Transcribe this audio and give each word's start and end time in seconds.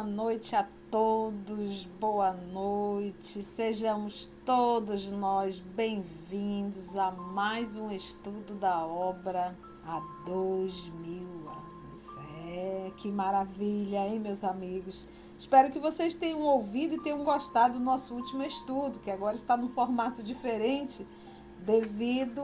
Boa 0.00 0.10
noite 0.10 0.56
a 0.56 0.66
todos, 0.90 1.84
boa 2.00 2.32
noite. 2.32 3.42
Sejamos 3.42 4.30
todos 4.46 5.10
nós 5.10 5.60
bem-vindos 5.60 6.96
a 6.96 7.10
mais 7.10 7.76
um 7.76 7.90
estudo 7.90 8.54
da 8.54 8.82
obra 8.86 9.54
há 9.84 10.00
dois 10.24 10.88
mil 10.88 11.50
anos. 11.50 12.02
É, 12.48 12.90
que 12.96 13.12
maravilha, 13.12 14.08
hein, 14.08 14.18
meus 14.18 14.42
amigos? 14.42 15.06
Espero 15.38 15.70
que 15.70 15.78
vocês 15.78 16.14
tenham 16.14 16.40
ouvido 16.40 16.94
e 16.94 17.02
tenham 17.02 17.22
gostado 17.22 17.78
do 17.78 17.84
nosso 17.84 18.14
último 18.14 18.42
estudo, 18.42 19.00
que 19.00 19.10
agora 19.10 19.36
está 19.36 19.54
num 19.54 19.68
formato 19.68 20.22
diferente, 20.22 21.06
devido 21.58 22.42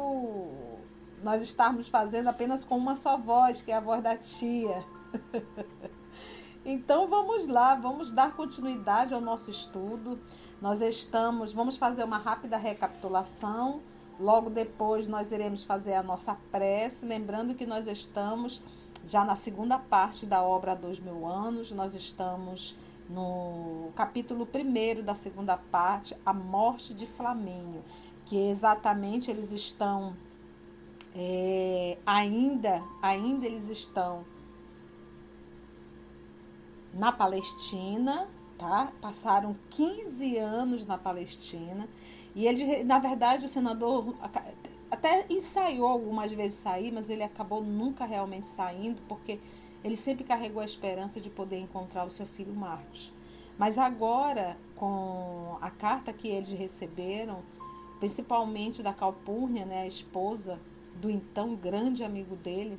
nós 1.25 1.43
estarmos 1.43 1.89
fazendo 1.89 2.29
apenas 2.29 2.63
com 2.63 2.77
uma 2.77 2.95
só 2.95 3.17
voz, 3.17 3.63
que 3.63 3.73
é 3.73 3.77
a 3.77 3.81
voz 3.81 4.03
da 4.03 4.15
tia. 4.15 4.85
Então 6.69 7.07
vamos 7.07 7.47
lá, 7.47 7.77
vamos 7.77 8.11
dar 8.11 8.35
continuidade 8.35 9.15
ao 9.15 9.21
nosso 9.21 9.49
estudo. 9.49 10.19
Nós 10.61 10.81
estamos, 10.81 11.55
vamos 11.55 11.77
fazer 11.77 12.03
uma 12.03 12.19
rápida 12.19 12.57
recapitulação. 12.57 13.81
Logo 14.19 14.51
depois 14.51 15.07
nós 15.07 15.31
iremos 15.31 15.63
fazer 15.63 15.95
a 15.95 16.03
nossa 16.03 16.37
prece, 16.51 17.07
lembrando 17.07 17.55
que 17.55 17.65
nós 17.65 17.87
estamos 17.87 18.61
já 19.05 19.25
na 19.25 19.37
segunda 19.37 19.79
parte 19.79 20.27
da 20.27 20.43
obra 20.43 20.75
dois 20.75 20.99
mil 20.99 21.25
anos. 21.25 21.71
Nós 21.71 21.95
estamos 21.95 22.75
no 23.09 23.93
capítulo 23.95 24.45
primeiro 24.45 25.05
da 25.05 25.15
segunda 25.15 25.57
parte, 25.57 26.17
a 26.27 26.33
morte 26.33 26.93
de 26.93 27.07
Flamínio, 27.07 27.85
que 28.25 28.37
exatamente 28.49 29.31
eles 29.31 29.53
estão 29.53 30.17
é, 31.15 31.97
ainda, 32.05 32.83
ainda 33.01 33.47
eles 33.47 33.71
estão 33.71 34.25
na 36.97 37.13
Palestina, 37.13 38.27
tá? 38.59 38.93
Passaram 39.01 39.55
15 39.71 40.39
anos 40.39 40.87
na 40.87 40.97
Palestina. 40.97 41.89
E 42.35 42.47
ele, 42.47 42.85
na 42.85 42.99
verdade, 42.99 43.45
o 43.45 43.49
senador 43.49 44.15
até 44.91 45.27
ensaiou 45.29 45.87
algumas 45.87 46.33
vezes 46.33 46.59
sair, 46.59 46.91
mas 46.91 47.11
ele 47.11 47.23
acabou 47.23 47.63
nunca 47.63 48.05
realmente 48.05 48.49
saindo, 48.49 49.01
porque 49.09 49.39
ele 49.85 49.97
sempre 49.97 50.25
carregou 50.25 50.63
a 50.63 50.65
esperança 50.65 51.21
de 51.21 51.31
poder 51.31 51.59
encontrar 51.59 52.05
o 52.05 52.11
seu 52.11 52.27
filho 52.27 52.55
Marcos. 52.55 53.13
Mas 53.59 53.79
agora, 53.79 54.57
com 54.75 55.57
a 55.61 55.71
carta 55.71 56.13
que 56.13 56.29
eles 56.29 56.51
receberam, 56.51 57.43
principalmente 57.99 58.83
da 58.83 58.93
Calpurnia, 58.93 59.65
né, 59.65 59.83
a 59.83 59.87
esposa 59.87 60.61
do 61.01 61.11
então 61.11 61.55
grande 61.55 62.03
amigo 62.05 62.37
dele, 62.37 62.79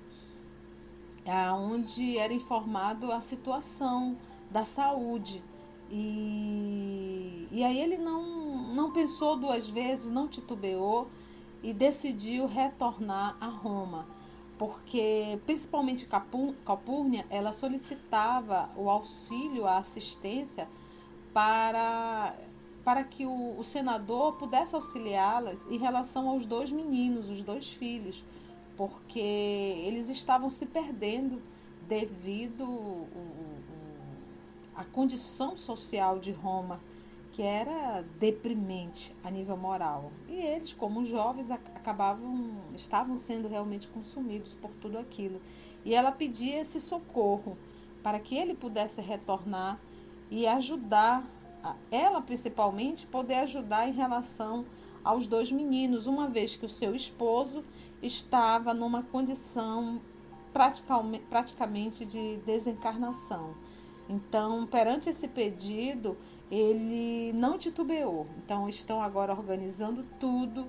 onde 1.29 2.17
era 2.17 2.33
informado 2.33 3.11
a 3.11 3.21
situação 3.21 4.17
da 4.49 4.63
saúde. 4.63 5.43
E, 5.89 7.47
e 7.51 7.63
aí 7.63 7.79
ele 7.79 7.97
não, 7.97 8.73
não 8.73 8.91
pensou 8.91 9.37
duas 9.37 9.69
vezes, 9.69 10.09
não 10.09 10.27
titubeou 10.27 11.07
e 11.63 11.73
decidiu 11.73 12.45
retornar 12.45 13.35
a 13.39 13.47
Roma, 13.47 14.05
porque 14.57 15.39
principalmente 15.45 16.07
Calpurnia, 16.65 17.25
ela 17.29 17.53
solicitava 17.53 18.69
o 18.75 18.89
auxílio, 18.89 19.65
a 19.65 19.77
assistência 19.77 20.67
para, 21.33 22.35
para 22.83 23.03
que 23.03 23.25
o, 23.25 23.57
o 23.57 23.63
senador 23.63 24.33
pudesse 24.33 24.75
auxiliá-las 24.75 25.65
em 25.69 25.77
relação 25.77 26.29
aos 26.29 26.45
dois 26.45 26.71
meninos, 26.71 27.29
os 27.29 27.43
dois 27.43 27.69
filhos 27.69 28.23
porque 28.77 29.19
eles 29.19 30.09
estavam 30.09 30.49
se 30.49 30.67
perdendo 30.67 31.41
devido 31.87 33.07
à 34.75 34.85
condição 34.85 35.57
social 35.57 36.19
de 36.19 36.31
Roma, 36.31 36.79
que 37.31 37.41
era 37.41 38.05
deprimente 38.19 39.15
a 39.23 39.31
nível 39.31 39.57
moral. 39.57 40.11
E 40.29 40.35
eles, 40.35 40.73
como 40.73 41.03
jovens, 41.03 41.49
acabavam, 41.49 42.51
estavam 42.75 43.17
sendo 43.17 43.47
realmente 43.47 43.87
consumidos 43.87 44.53
por 44.53 44.71
tudo 44.71 44.97
aquilo. 44.97 45.41
E 45.83 45.93
ela 45.93 46.11
pedia 46.11 46.59
esse 46.59 46.79
socorro 46.79 47.57
para 48.03 48.19
que 48.19 48.37
ele 48.37 48.53
pudesse 48.53 49.01
retornar 49.01 49.79
e 50.29 50.45
ajudar, 50.45 51.25
ela 51.89 52.21
principalmente, 52.21 53.07
poder 53.07 53.35
ajudar 53.35 53.87
em 53.87 53.93
relação 53.93 54.65
aos 55.03 55.25
dois 55.25 55.51
meninos, 55.51 56.05
uma 56.05 56.27
vez 56.27 56.55
que 56.55 56.65
o 56.65 56.69
seu 56.69 56.93
esposo 56.93 57.63
estava 58.01 58.73
numa 58.73 59.03
condição 59.03 60.01
praticamente 61.29 62.05
de 62.05 62.37
desencarnação. 62.37 63.53
Então, 64.09 64.65
perante 64.65 65.09
esse 65.09 65.27
pedido, 65.27 66.17
ele 66.49 67.33
não 67.33 67.57
titubeou. 67.57 68.25
Então, 68.37 68.67
estão 68.69 69.01
agora 69.01 69.33
organizando 69.33 70.05
tudo 70.19 70.65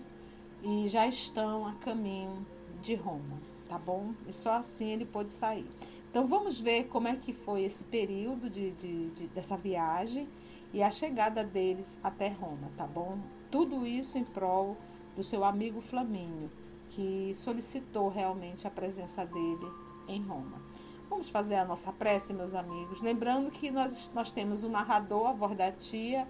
e 0.62 0.88
já 0.88 1.06
estão 1.06 1.66
a 1.66 1.72
caminho 1.74 2.44
de 2.82 2.94
Roma, 2.94 3.40
tá 3.68 3.78
bom? 3.78 4.12
E 4.26 4.32
só 4.32 4.54
assim 4.54 4.90
ele 4.90 5.04
pôde 5.04 5.30
sair. 5.30 5.68
Então, 6.10 6.26
vamos 6.26 6.60
ver 6.60 6.88
como 6.88 7.06
é 7.06 7.14
que 7.16 7.32
foi 7.32 7.62
esse 7.62 7.84
período 7.84 8.50
de, 8.50 8.72
de, 8.72 9.10
de 9.10 9.26
dessa 9.28 9.56
viagem 9.56 10.28
e 10.72 10.82
a 10.82 10.90
chegada 10.90 11.44
deles 11.44 11.98
até 12.02 12.28
Roma, 12.28 12.70
tá 12.76 12.86
bom? 12.86 13.18
Tudo 13.50 13.86
isso 13.86 14.18
em 14.18 14.24
prol 14.24 14.76
do 15.16 15.22
seu 15.22 15.44
amigo 15.44 15.80
Flamínio 15.80 16.50
que 16.88 17.32
solicitou 17.34 18.08
realmente 18.08 18.66
a 18.66 18.70
presença 18.70 19.24
dele 19.24 19.70
em 20.08 20.22
Roma. 20.22 20.60
Vamos 21.08 21.30
fazer 21.30 21.56
a 21.56 21.64
nossa 21.64 21.92
prece, 21.92 22.32
meus 22.32 22.54
amigos. 22.54 23.00
Lembrando 23.00 23.50
que 23.50 23.70
nós, 23.70 24.10
nós 24.14 24.30
temos 24.30 24.64
o 24.64 24.68
narrador, 24.68 25.28
a 25.28 25.32
voz 25.32 25.56
da 25.56 25.70
tia, 25.70 26.28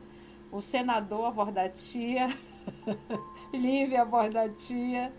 o 0.53 0.61
senador, 0.61 1.27
a 1.27 1.31
voz 1.31 1.53
da 1.53 1.69
tia, 1.69 2.29
Lívia, 3.53 4.03
a 4.03 4.05
voz 4.05 4.33
da 4.33 4.49
tia. 4.49 5.13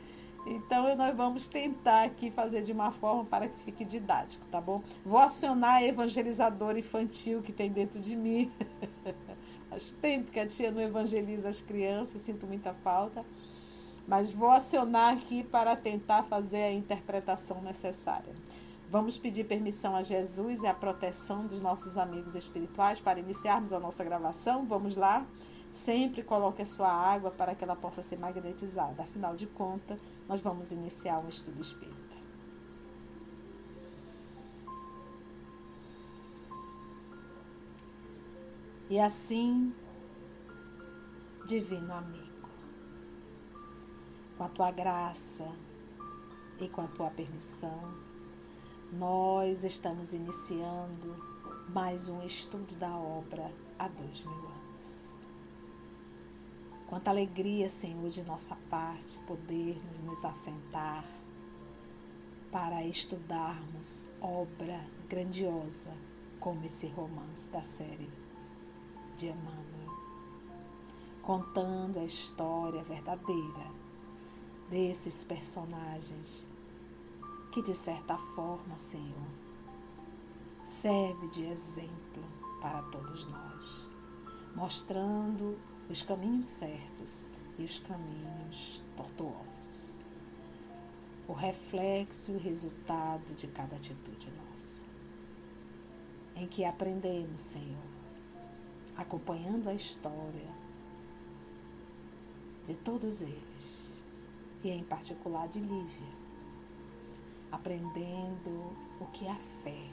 Então, 0.46 0.96
nós 0.96 1.16
vamos 1.16 1.48
tentar 1.48 2.04
aqui 2.04 2.32
fazer 2.32 2.62
de 2.62 2.72
uma 2.72 2.92
forma 2.92 3.26
para 3.26 3.48
que 3.50 3.60
fique 3.60 3.84
didático, 3.84 4.46
tá 4.48 4.62
bom? 4.62 4.82
Vou 5.04 5.20
acionar 5.20 5.76
a 5.76 5.84
evangelizadora 5.84 6.80
infantil 6.80 7.42
que 7.42 7.52
tem 7.52 7.70
dentro 7.70 8.00
de 8.00 8.16
mim. 8.16 8.52
Faz 9.70 9.92
tempo 9.92 10.32
que 10.32 10.40
a 10.40 10.48
tia 10.48 10.72
não 10.72 10.82
evangeliza 10.82 11.50
as 11.50 11.62
crianças, 11.62 12.22
sinto 12.22 12.48
muita 12.48 12.74
falta 12.74 13.24
mas 14.10 14.34
vou 14.34 14.50
acionar 14.50 15.14
aqui 15.14 15.44
para 15.44 15.76
tentar 15.76 16.24
fazer 16.24 16.64
a 16.64 16.72
interpretação 16.72 17.62
necessária. 17.62 18.34
Vamos 18.90 19.20
pedir 19.20 19.44
permissão 19.44 19.96
a 19.96 20.02
Jesus 20.02 20.64
e 20.64 20.66
a 20.66 20.74
proteção 20.74 21.46
dos 21.46 21.62
nossos 21.62 21.96
amigos 21.96 22.34
espirituais 22.34 23.00
para 23.00 23.20
iniciarmos 23.20 23.72
a 23.72 23.80
nossa 23.80 24.04
gravação. 24.04 24.66
Vamos 24.66 24.96
lá? 24.96 25.28
Sempre 25.72 26.24
coloque 26.24 26.64
a 26.64 26.66
sua 26.66 26.92
água 26.92 27.30
para 27.30 27.54
que 27.54 27.64
ela 27.64 27.76
possa 27.76 28.02
ser 28.02 28.18
magnetizada. 28.18 29.04
Afinal 29.04 29.36
de 29.36 29.46
contas, 29.46 30.00
nós 30.28 30.42
vamos 30.42 30.72
iniciar 30.72 31.20
um 31.20 31.30
estudo 31.30 31.62
espírita. 31.62 32.00
E 38.90 39.00
assim, 39.00 39.72
divino 41.46 41.94
amigo 41.94 42.29
com 44.40 44.46
a 44.46 44.50
tua 44.50 44.72
graça 44.72 45.46
e 46.62 46.70
com 46.70 46.80
a 46.80 46.88
tua 46.88 47.10
permissão, 47.10 47.94
nós 48.94 49.66
estamos 49.66 50.14
iniciando 50.14 51.14
mais 51.68 52.08
um 52.08 52.24
estudo 52.24 52.74
da 52.76 52.96
obra 52.96 53.54
há 53.78 53.90
dois 53.90 54.24
mil 54.24 54.48
anos. 54.48 55.20
Quanta 56.88 57.10
alegria, 57.12 57.70
Senhor, 57.70 58.10
de 58.10 58.24
nossa 58.24 58.56
parte 58.70 59.20
podermos 59.28 60.00
nos 60.06 60.24
assentar 60.24 61.04
para 62.50 62.82
estudarmos 62.86 64.06
obra 64.22 64.88
grandiosa 65.10 65.92
como 66.40 66.64
esse 66.64 66.88
romance 66.88 67.50
da 67.50 67.62
série 67.62 68.10
de 69.18 69.28
Emmanuel, 69.28 69.98
contando 71.22 72.00
a 72.00 72.06
história 72.06 72.82
verdadeira 72.86 73.79
desses 74.70 75.24
personagens 75.24 76.48
que, 77.52 77.62
de 77.62 77.74
certa 77.74 78.18
forma, 78.18 78.78
Senhor, 78.78 79.28
serve 80.64 81.28
de 81.30 81.44
exemplo 81.46 82.24
para 82.62 82.84
todos 82.84 83.28
nós, 83.28 83.90
mostrando 84.56 85.58
os 85.90 86.04
caminhos 86.04 86.48
certos 86.48 87.30
e 87.58 87.64
os 87.64 87.80
caminhos 87.80 88.84
tortuosos. 88.96 90.00
O 91.28 91.34
reflexo 91.34 92.32
e 92.32 92.36
o 92.36 92.40
resultado 92.40 93.34
de 93.34 93.48
cada 93.48 93.76
atitude 93.76 94.32
nossa. 94.32 94.84
Em 96.36 96.48
que 96.48 96.64
aprendemos, 96.64 97.42
Senhor, 97.42 97.90
acompanhando 98.96 99.68
a 99.68 99.74
história 99.74 100.50
de 102.66 102.76
todos 102.78 103.22
eles 103.22 103.89
e 104.64 104.70
em 104.70 104.84
particular 104.84 105.48
de 105.48 105.60
Lívia, 105.60 106.08
aprendendo 107.52 108.76
o 109.00 109.06
que 109.12 109.26
é 109.26 109.32
a 109.32 109.40
fé, 109.64 109.86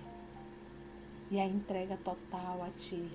e 1.31 1.41
a 1.41 1.45
entrega 1.45 1.97
total 1.97 2.63
a 2.63 2.71
Ti 2.71 3.11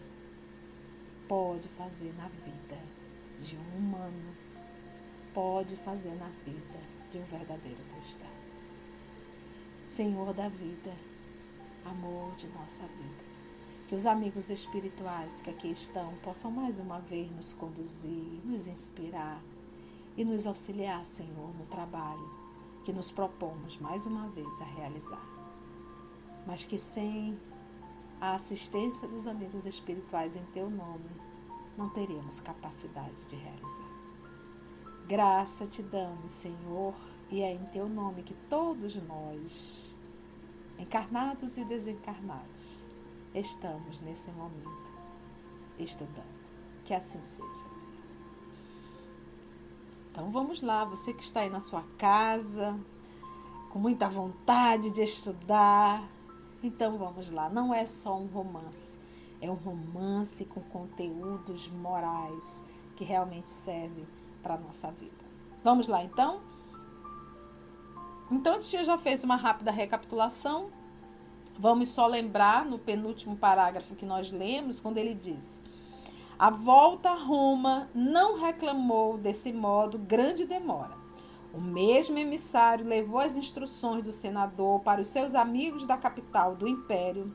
pode 1.27 1.69
fazer 1.69 2.13
na 2.15 2.27
vida 2.27 2.77
de 3.39 3.57
um 3.57 3.77
humano, 3.77 4.36
pode 5.33 5.75
fazer 5.77 6.13
na 6.15 6.27
vida 6.45 6.80
de 7.09 7.19
um 7.19 7.24
verdadeiro 7.24 7.81
cristão. 7.86 8.30
Senhor 9.89 10.33
da 10.33 10.50
vida, 10.50 10.94
amor 11.86 12.36
de 12.36 12.47
nossa 12.50 12.83
vida. 12.83 13.31
Que 13.88 13.95
os 13.95 14.06
amigos 14.06 14.50
espirituais 14.50 15.42
que 15.42 15.50
aqui 15.50 15.69
estão 15.69 16.13
possam 16.15 16.50
mais 16.50 16.80
uma 16.80 17.00
vez 17.00 17.30
nos 17.31 17.54
conduzir, 17.54 18.42
nos 18.45 18.68
inspirar 18.68 19.42
e 20.15 20.25
nos 20.25 20.45
auxiliar, 20.45 21.05
Senhor, 21.05 21.55
no 21.55 21.65
trabalho 21.65 22.29
que 22.83 22.91
nos 22.91 23.11
propomos 23.11 23.77
mais 23.77 24.05
uma 24.05 24.27
vez 24.29 24.61
a 24.61 24.65
realizar. 24.65 25.25
Mas 26.45 26.65
que 26.65 26.77
sem 26.77 27.39
a 28.19 28.35
assistência 28.35 29.07
dos 29.07 29.27
amigos 29.27 29.65
espirituais 29.65 30.35
em 30.35 30.45
Teu 30.45 30.69
nome, 30.69 31.09
não 31.77 31.89
teríamos 31.89 32.39
capacidade 32.39 33.25
de 33.27 33.35
realizar. 33.35 33.91
Graça 35.07 35.67
te 35.67 35.81
damos, 35.81 36.31
Senhor, 36.31 36.95
e 37.29 37.41
é 37.41 37.51
em 37.51 37.65
Teu 37.65 37.89
nome 37.89 38.23
que 38.23 38.33
todos 38.49 38.95
nós, 39.03 39.97
encarnados 40.77 41.57
e 41.57 41.65
desencarnados, 41.65 42.85
estamos 43.33 43.99
nesse 44.01 44.31
momento 44.31 44.93
estudando. 45.79 46.41
Que 46.83 46.93
assim 46.93 47.21
seja, 47.21 47.69
Senhor. 47.69 47.90
Então 50.11 50.29
vamos 50.29 50.61
lá, 50.61 50.83
você 50.83 51.13
que 51.13 51.23
está 51.23 51.39
aí 51.39 51.49
na 51.49 51.61
sua 51.61 51.83
casa, 51.97 52.77
com 53.69 53.79
muita 53.79 54.09
vontade 54.09 54.91
de 54.91 55.01
estudar. 55.01 56.07
Então 56.61 56.97
vamos 56.97 57.29
lá, 57.29 57.49
não 57.49 57.73
é 57.73 57.85
só 57.85 58.17
um 58.17 58.27
romance, 58.27 58.97
é 59.39 59.49
um 59.49 59.55
romance 59.55 60.43
com 60.45 60.61
conteúdos 60.61 61.69
morais 61.69 62.61
que 62.95 63.05
realmente 63.05 63.49
servem 63.49 64.05
para 64.43 64.55
a 64.55 64.57
nossa 64.57 64.91
vida. 64.91 65.25
Vamos 65.63 65.87
lá 65.87 66.03
então? 66.03 66.41
Então, 68.31 68.55
a 68.55 68.59
tia 68.59 68.85
já 68.85 68.97
fez 68.97 69.23
uma 69.23 69.35
rápida 69.35 69.71
recapitulação. 69.71 70.69
Vamos 71.59 71.89
só 71.89 72.07
lembrar 72.07 72.65
no 72.65 72.79
penúltimo 72.79 73.35
parágrafo 73.35 73.93
que 73.93 74.05
nós 74.05 74.31
lemos, 74.31 74.79
quando 74.79 74.97
ele 74.97 75.13
diz: 75.13 75.61
A 76.41 76.49
volta 76.49 77.11
a 77.11 77.23
Roma 77.23 77.88
não 77.93 78.41
reclamou 78.41 79.15
desse 79.15 79.53
modo 79.53 79.99
grande 79.99 80.43
demora. 80.43 80.97
O 81.53 81.61
mesmo 81.61 82.17
emissário 82.17 82.83
levou 82.83 83.19
as 83.19 83.38
instruções 83.38 84.01
do 84.01 84.11
senador 84.11 84.79
para 84.79 84.99
os 84.99 85.07
seus 85.07 85.35
amigos 85.35 85.85
da 85.85 85.97
capital 85.97 86.55
do 86.55 86.67
império, 86.67 87.25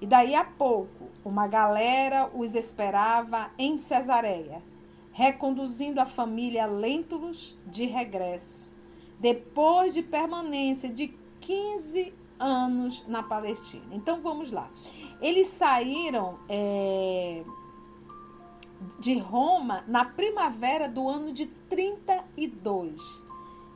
e 0.00 0.06
daí 0.08 0.34
a 0.34 0.42
pouco 0.42 1.08
uma 1.24 1.46
galera 1.46 2.32
os 2.34 2.56
esperava 2.56 3.48
em 3.56 3.76
Cesareia, 3.76 4.60
reconduzindo 5.12 6.00
a 6.00 6.06
família 6.06 6.66
Lentulus 6.66 7.56
de 7.64 7.86
regresso 7.86 8.68
depois 9.20 9.94
de 9.94 10.02
permanência 10.02 10.88
de 10.88 11.14
15 11.40 12.12
anos 12.40 13.04
na 13.06 13.22
Palestina. 13.22 13.86
Então 13.92 14.20
vamos 14.20 14.50
lá. 14.50 14.68
Eles 15.20 15.46
saíram 15.46 16.40
é, 16.48 17.44
de 18.98 19.18
Roma 19.18 19.84
na 19.86 20.04
primavera 20.04 20.88
do 20.88 21.08
ano 21.08 21.32
de 21.32 21.46
32. 21.46 23.00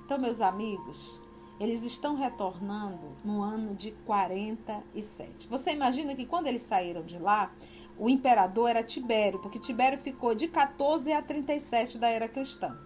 Então, 0.04 0.18
meus 0.18 0.40
amigos, 0.40 1.22
eles 1.58 1.82
estão 1.84 2.16
retornando 2.16 3.16
no 3.24 3.40
ano 3.40 3.74
de 3.74 3.92
47. 4.04 5.48
Você 5.48 5.72
imagina 5.72 6.14
que 6.14 6.26
quando 6.26 6.46
eles 6.46 6.62
saíram 6.62 7.02
de 7.04 7.18
lá, 7.18 7.52
o 7.98 8.08
imperador 8.08 8.70
era 8.70 8.82
Tibério, 8.82 9.38
porque 9.38 9.58
Tibério 9.58 9.98
ficou 9.98 10.34
de 10.34 10.48
14 10.48 11.12
a 11.12 11.22
37 11.22 11.98
da 11.98 12.08
era 12.08 12.28
cristã. 12.28 12.76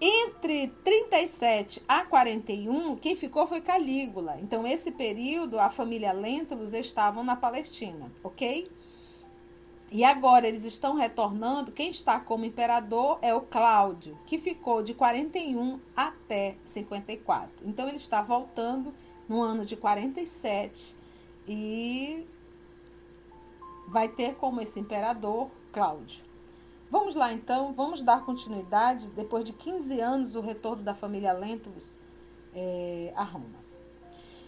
Entre 0.00 0.68
37 0.84 1.82
a 1.88 2.04
41, 2.04 2.96
quem 2.96 3.16
ficou 3.16 3.46
foi 3.46 3.60
Calígula. 3.60 4.36
Então, 4.40 4.66
esse 4.66 4.90
período, 4.90 5.58
a 5.58 5.70
família 5.70 6.12
Lentulus 6.12 6.72
estavam 6.72 7.24
na 7.24 7.36
Palestina, 7.36 8.12
ok? 8.22 8.70
E 9.94 10.02
agora 10.02 10.48
eles 10.48 10.64
estão 10.64 10.96
retornando. 10.96 11.70
Quem 11.70 11.88
está 11.88 12.18
como 12.18 12.44
imperador 12.44 13.16
é 13.22 13.32
o 13.32 13.40
Cláudio, 13.40 14.18
que 14.26 14.38
ficou 14.38 14.82
de 14.82 14.92
41 14.92 15.78
até 15.94 16.56
54. 16.64 17.64
Então, 17.64 17.86
ele 17.86 17.96
está 17.96 18.20
voltando 18.20 18.92
no 19.28 19.40
ano 19.40 19.64
de 19.64 19.76
47 19.76 20.96
e 21.46 22.26
vai 23.86 24.08
ter 24.08 24.34
como 24.34 24.60
esse 24.60 24.80
imperador 24.80 25.48
Cláudio. 25.72 26.24
Vamos 26.90 27.14
lá 27.14 27.32
então, 27.32 27.72
vamos 27.72 28.02
dar 28.02 28.24
continuidade, 28.24 29.12
depois 29.12 29.44
de 29.44 29.52
15 29.52 30.00
anos, 30.00 30.34
o 30.34 30.40
retorno 30.40 30.82
da 30.82 30.96
família 30.96 31.32
Lentulus 31.32 31.86
é, 32.52 33.12
a 33.14 33.22
Roma. 33.22 33.62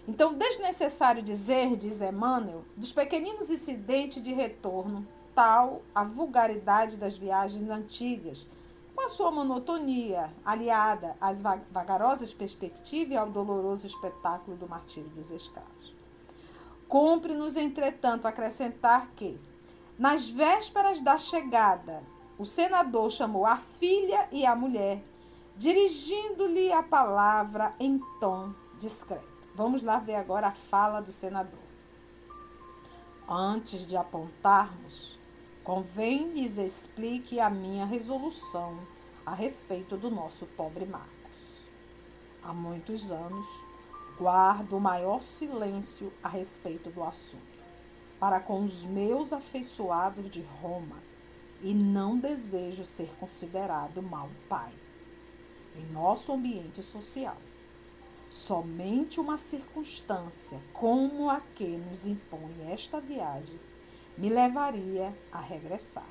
Então, 0.08 0.34
desnecessário 0.34 1.22
dizer, 1.22 1.76
diz 1.76 2.00
Emmanuel, 2.00 2.64
dos 2.76 2.92
pequeninos 2.92 3.48
incidentes 3.48 4.20
de 4.20 4.32
retorno, 4.32 5.06
tal 5.36 5.82
a 5.94 6.02
vulgaridade 6.02 6.96
das 6.96 7.16
viagens 7.16 7.68
antigas, 7.68 8.48
com 8.94 9.02
a 9.02 9.08
sua 9.08 9.30
monotonia, 9.30 10.32
aliada 10.42 11.14
às 11.20 11.42
vagarosas 11.70 12.32
perspectivas 12.32 13.12
e 13.12 13.16
ao 13.16 13.30
doloroso 13.30 13.86
espetáculo 13.86 14.56
do 14.56 14.66
martírio 14.66 15.10
dos 15.10 15.30
escravos. 15.30 15.94
Cumpre-nos, 16.88 17.56
entretanto, 17.56 18.26
acrescentar 18.26 19.10
que, 19.14 19.38
nas 19.98 20.30
vésperas 20.30 21.00
da 21.00 21.18
chegada 21.18 22.02
o 22.38 22.44
senador 22.44 23.10
chamou 23.10 23.46
a 23.46 23.56
filha 23.56 24.28
e 24.30 24.44
a 24.46 24.54
mulher, 24.54 25.02
dirigindo-lhe 25.56 26.72
a 26.72 26.82
palavra 26.82 27.74
em 27.78 27.98
tom 28.20 28.52
discreto. 28.78 29.48
Vamos 29.54 29.82
lá 29.82 29.98
ver 29.98 30.16
agora 30.16 30.48
a 30.48 30.52
fala 30.52 31.00
do 31.00 31.10
senador. 31.10 31.66
Antes 33.28 33.86
de 33.86 33.96
apontarmos, 33.96 35.18
convém 35.66 36.32
lhes 36.32 36.58
explique 36.58 37.40
a 37.40 37.50
minha 37.50 37.84
resolução 37.84 38.78
a 39.26 39.34
respeito 39.34 39.96
do 39.96 40.08
nosso 40.08 40.46
pobre 40.46 40.86
Marcos. 40.86 41.66
Há 42.40 42.54
muitos 42.54 43.10
anos 43.10 43.44
guardo 44.16 44.76
o 44.76 44.80
maior 44.80 45.24
silêncio 45.24 46.12
a 46.22 46.28
respeito 46.28 46.88
do 46.90 47.02
assunto, 47.02 47.42
para 48.20 48.38
com 48.38 48.62
os 48.62 48.84
meus 48.84 49.32
afeiçoados 49.32 50.30
de 50.30 50.40
Roma 50.62 51.02
e 51.60 51.74
não 51.74 52.16
desejo 52.16 52.84
ser 52.84 53.12
considerado 53.16 54.00
mau 54.00 54.30
pai. 54.48 54.72
Em 55.74 55.84
nosso 55.86 56.32
ambiente 56.32 56.80
social, 56.80 57.38
somente 58.30 59.18
uma 59.18 59.36
circunstância 59.36 60.62
como 60.72 61.28
a 61.28 61.40
que 61.56 61.76
nos 61.76 62.06
impõe 62.06 62.54
esta 62.70 63.00
viagem 63.00 63.58
me 64.16 64.28
levaria 64.28 65.16
a 65.30 65.40
regressar, 65.40 66.08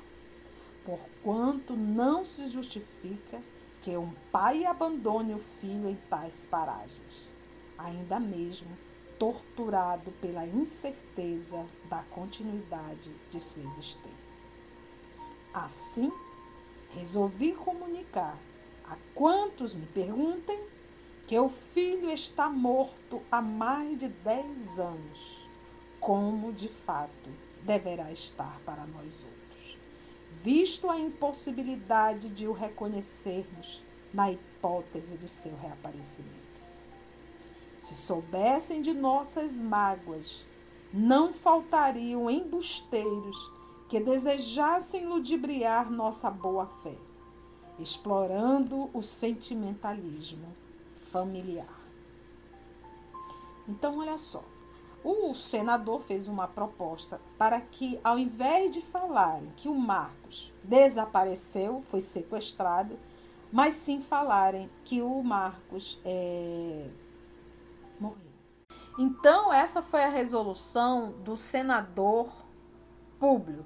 porquanto 0.84 1.76
não 1.76 2.24
se 2.24 2.46
justifica 2.46 3.40
que 3.80 3.96
um 3.96 4.10
pai 4.30 4.64
abandone 4.64 5.34
o 5.34 5.38
filho 5.38 5.88
em 5.88 5.96
tais 6.08 6.46
paragens, 6.46 7.32
ainda 7.76 8.18
mesmo 8.20 8.76
torturado 9.18 10.12
pela 10.20 10.46
incerteza 10.46 11.66
da 11.88 12.02
continuidade 12.04 13.14
de 13.30 13.40
sua 13.40 13.62
existência. 13.62 14.44
Assim, 15.52 16.12
resolvi 16.90 17.52
comunicar 17.52 18.38
a 18.84 18.96
quantos 19.14 19.74
me 19.74 19.86
perguntem 19.86 20.60
que 21.26 21.38
o 21.38 21.48
filho 21.48 22.08
está 22.10 22.48
morto 22.48 23.20
há 23.30 23.42
mais 23.42 23.96
de 23.96 24.08
10 24.08 24.78
anos, 24.78 25.48
como 25.98 26.52
de 26.52 26.68
fato 26.68 27.30
deverá 27.66 28.12
estar 28.12 28.60
para 28.60 28.86
nós 28.86 29.24
outros, 29.24 29.78
visto 30.30 30.88
a 30.88 30.98
impossibilidade 30.98 32.30
de 32.30 32.46
o 32.46 32.52
reconhecermos 32.52 33.84
na 34.14 34.30
hipótese 34.30 35.18
do 35.18 35.28
seu 35.28 35.54
reaparecimento. 35.56 36.46
Se 37.80 37.96
soubessem 37.96 38.80
de 38.80 38.94
nossas 38.94 39.58
mágoas, 39.58 40.46
não 40.92 41.32
faltariam 41.32 42.30
embusteiros 42.30 43.36
que 43.88 44.00
desejassem 44.00 45.06
ludibriar 45.06 45.90
nossa 45.90 46.30
boa 46.30 46.66
fé, 46.66 46.96
explorando 47.78 48.90
o 48.94 49.02
sentimentalismo 49.02 50.52
familiar. 50.92 51.80
Então, 53.68 53.98
olha 53.98 54.16
só. 54.16 54.42
O 55.08 55.32
senador 55.34 56.00
fez 56.00 56.26
uma 56.26 56.48
proposta 56.48 57.20
para 57.38 57.60
que, 57.60 57.96
ao 58.02 58.18
invés 58.18 58.72
de 58.72 58.80
falarem 58.80 59.52
que 59.56 59.68
o 59.68 59.74
Marcos 59.76 60.52
desapareceu, 60.64 61.80
foi 61.80 62.00
sequestrado, 62.00 62.98
mas 63.52 63.74
sim 63.74 64.00
falarem 64.00 64.68
que 64.82 65.02
o 65.02 65.22
Marcos 65.22 66.00
é, 66.04 66.90
morreu. 68.00 68.32
Então, 68.98 69.52
essa 69.52 69.80
foi 69.80 70.02
a 70.02 70.08
resolução 70.08 71.12
do 71.22 71.36
senador 71.36 72.28
Públio, 73.16 73.64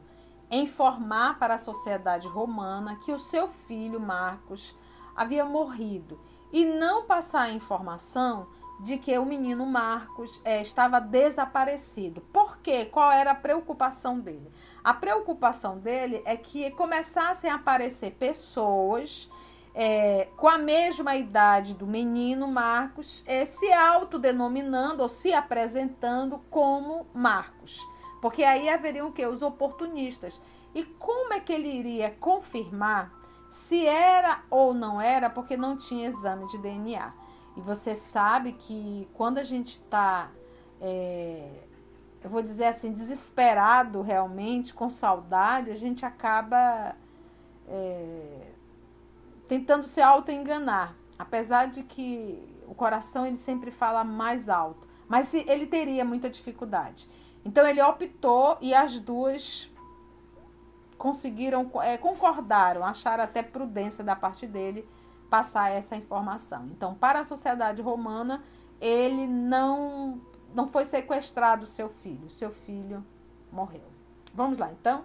informar 0.50 1.38
para 1.38 1.54
a 1.54 1.58
sociedade 1.58 2.28
romana 2.28 2.96
que 2.96 3.12
o 3.12 3.18
seu 3.18 3.48
filho 3.48 3.98
Marcos 3.98 4.76
havia 5.16 5.46
morrido 5.46 6.20
e 6.52 6.66
não 6.66 7.06
passar 7.06 7.44
a 7.44 7.50
informação 7.50 8.46
de 8.82 8.96
que 8.96 9.16
o 9.18 9.26
menino 9.26 9.66
Marcos 9.66 10.40
é, 10.44 10.62
estava 10.62 11.00
desaparecido. 11.00 12.22
Por 12.32 12.58
quê? 12.58 12.86
Qual 12.86 13.12
era 13.12 13.32
a 13.32 13.34
preocupação 13.34 14.18
dele? 14.18 14.50
A 14.82 14.94
preocupação 14.94 15.78
dele 15.78 16.22
é 16.24 16.36
que 16.36 16.70
começassem 16.70 17.50
a 17.50 17.56
aparecer 17.56 18.12
pessoas 18.12 19.30
é, 19.74 20.28
com 20.36 20.48
a 20.48 20.58
mesma 20.58 21.14
idade 21.14 21.74
do 21.74 21.86
menino 21.86 22.48
Marcos, 22.48 23.22
é, 23.26 23.44
se 23.44 23.70
autodenominando 23.72 25.02
ou 25.02 25.08
se 25.08 25.32
apresentando 25.32 26.38
como 26.50 27.06
Marcos. 27.12 27.78
Porque 28.20 28.42
aí 28.42 28.68
haveriam 28.68 29.08
o 29.08 29.12
quê? 29.12 29.26
Os 29.26 29.42
oportunistas. 29.42 30.42
E 30.74 30.84
como 30.84 31.34
é 31.34 31.40
que 31.40 31.52
ele 31.52 31.68
iria 31.68 32.10
confirmar 32.10 33.12
se 33.50 33.86
era 33.86 34.42
ou 34.48 34.72
não 34.72 35.00
era, 35.00 35.28
porque 35.28 35.56
não 35.56 35.76
tinha 35.76 36.08
exame 36.08 36.46
de 36.46 36.58
DNA? 36.58 37.12
E 37.56 37.60
você 37.60 37.94
sabe 37.94 38.52
que 38.52 39.08
quando 39.14 39.38
a 39.38 39.44
gente 39.44 39.74
está, 39.74 40.30
é, 40.80 41.50
eu 42.22 42.30
vou 42.30 42.42
dizer 42.42 42.66
assim, 42.66 42.92
desesperado 42.92 44.02
realmente, 44.02 44.72
com 44.72 44.88
saudade, 44.88 45.70
a 45.70 45.76
gente 45.76 46.04
acaba 46.04 46.94
é, 47.68 48.46
tentando 49.48 49.84
se 49.84 50.00
auto-enganar. 50.00 50.94
Apesar 51.18 51.66
de 51.66 51.82
que 51.82 52.42
o 52.66 52.74
coração 52.74 53.26
ele 53.26 53.36
sempre 53.36 53.70
fala 53.70 54.04
mais 54.04 54.48
alto. 54.48 54.88
Mas 55.08 55.34
ele 55.34 55.66
teria 55.66 56.04
muita 56.04 56.30
dificuldade. 56.30 57.10
Então 57.44 57.66
ele 57.66 57.82
optou 57.82 58.56
e 58.60 58.72
as 58.72 59.00
duas 59.00 59.70
conseguiram, 60.96 61.70
é, 61.82 61.96
concordaram, 61.96 62.84
acharam 62.84 63.24
até 63.24 63.42
prudência 63.42 64.04
da 64.04 64.14
parte 64.14 64.46
dele 64.46 64.86
passar 65.30 65.70
essa 65.70 65.96
informação. 65.96 66.66
Então, 66.66 66.94
para 66.94 67.20
a 67.20 67.24
sociedade 67.24 67.80
romana, 67.80 68.42
ele 68.80 69.26
não 69.26 70.20
não 70.52 70.66
foi 70.66 70.84
sequestrado 70.84 71.64
seu 71.64 71.88
filho, 71.88 72.28
seu 72.28 72.50
filho 72.50 73.06
morreu. 73.52 73.86
Vamos 74.34 74.58
lá, 74.58 74.72
então. 74.72 75.04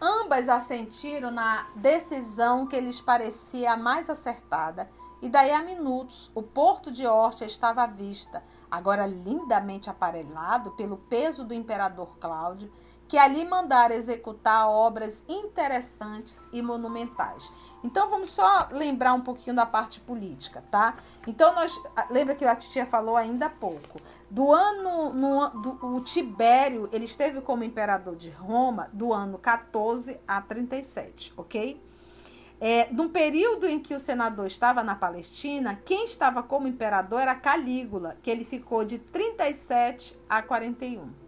Ambas 0.00 0.48
assentiram 0.48 1.30
na 1.30 1.66
decisão 1.76 2.66
que 2.66 2.80
lhes 2.80 3.00
parecia 3.00 3.72
a 3.72 3.76
mais 3.76 4.08
acertada, 4.08 4.90
e 5.20 5.28
daí 5.28 5.52
a 5.52 5.62
minutos 5.62 6.30
o 6.34 6.42
porto 6.42 6.90
de 6.90 7.06
Ortia 7.06 7.46
estava 7.46 7.82
à 7.82 7.86
vista, 7.86 8.42
agora 8.70 9.06
lindamente 9.06 9.88
aparelhado 9.88 10.72
pelo 10.72 10.96
peso 10.96 11.44
do 11.44 11.54
imperador 11.54 12.16
Cláudio, 12.18 12.72
que 13.12 13.18
ali 13.18 13.44
mandara 13.44 13.94
executar 13.94 14.66
obras 14.70 15.22
interessantes 15.28 16.48
e 16.50 16.62
monumentais. 16.62 17.52
Então 17.84 18.08
vamos 18.08 18.30
só 18.30 18.70
lembrar 18.72 19.12
um 19.12 19.20
pouquinho 19.20 19.54
da 19.54 19.66
parte 19.66 20.00
política, 20.00 20.64
tá? 20.70 20.96
Então 21.26 21.54
nós 21.54 21.78
lembra 22.08 22.34
que 22.34 22.42
a 22.42 22.56
titia 22.56 22.86
falou 22.86 23.14
ainda 23.14 23.44
há 23.44 23.50
pouco. 23.50 24.00
Do 24.30 24.50
ano 24.50 25.12
no, 25.12 25.50
do, 25.50 25.94
o 25.94 26.00
Tibério, 26.00 26.88
ele 26.90 27.04
esteve 27.04 27.42
como 27.42 27.62
imperador 27.62 28.16
de 28.16 28.30
Roma 28.30 28.88
do 28.94 29.12
ano 29.12 29.36
14 29.36 30.18
a 30.26 30.40
37, 30.40 31.34
OK? 31.36 31.78
É, 32.58 32.90
num 32.90 33.10
período 33.10 33.66
em 33.66 33.78
que 33.78 33.94
o 33.94 34.00
senador 34.00 34.46
estava 34.46 34.82
na 34.82 34.94
Palestina, 34.94 35.78
quem 35.84 36.06
estava 36.06 36.42
como 36.42 36.66
imperador 36.66 37.20
era 37.20 37.34
Calígula, 37.34 38.16
que 38.22 38.30
ele 38.30 38.42
ficou 38.42 38.86
de 38.86 38.98
37 38.98 40.18
a 40.30 40.40
41. 40.40 41.21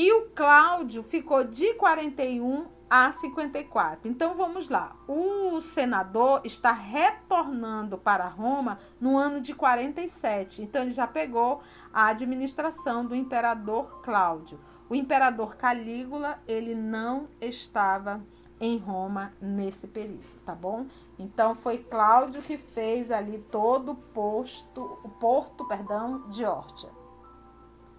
E 0.00 0.10
o 0.14 0.30
Cláudio 0.30 1.02
ficou 1.02 1.44
de 1.44 1.74
41 1.74 2.64
a 2.88 3.12
54. 3.12 4.10
Então 4.10 4.34
vamos 4.34 4.70
lá. 4.70 4.96
O 5.06 5.60
senador 5.60 6.40
está 6.42 6.72
retornando 6.72 7.98
para 7.98 8.26
Roma 8.26 8.78
no 8.98 9.18
ano 9.18 9.42
de 9.42 9.52
47. 9.52 10.62
Então 10.62 10.80
ele 10.80 10.90
já 10.90 11.06
pegou 11.06 11.60
a 11.92 12.06
administração 12.06 13.04
do 13.04 13.14
imperador 13.14 14.00
Cláudio. 14.00 14.58
O 14.88 14.94
imperador 14.94 15.56
Calígula, 15.56 16.42
ele 16.48 16.74
não 16.74 17.28
estava 17.38 18.24
em 18.58 18.78
Roma 18.78 19.34
nesse 19.38 19.86
período, 19.86 20.40
tá 20.46 20.54
bom? 20.54 20.86
Então 21.18 21.54
foi 21.54 21.76
Cláudio 21.76 22.40
que 22.40 22.56
fez 22.56 23.10
ali 23.10 23.38
todo 23.50 23.92
o 23.92 23.96
posto, 23.96 24.98
o 25.04 25.10
porto, 25.10 25.68
perdão, 25.68 26.26
de 26.30 26.46
Órtia. 26.46 26.88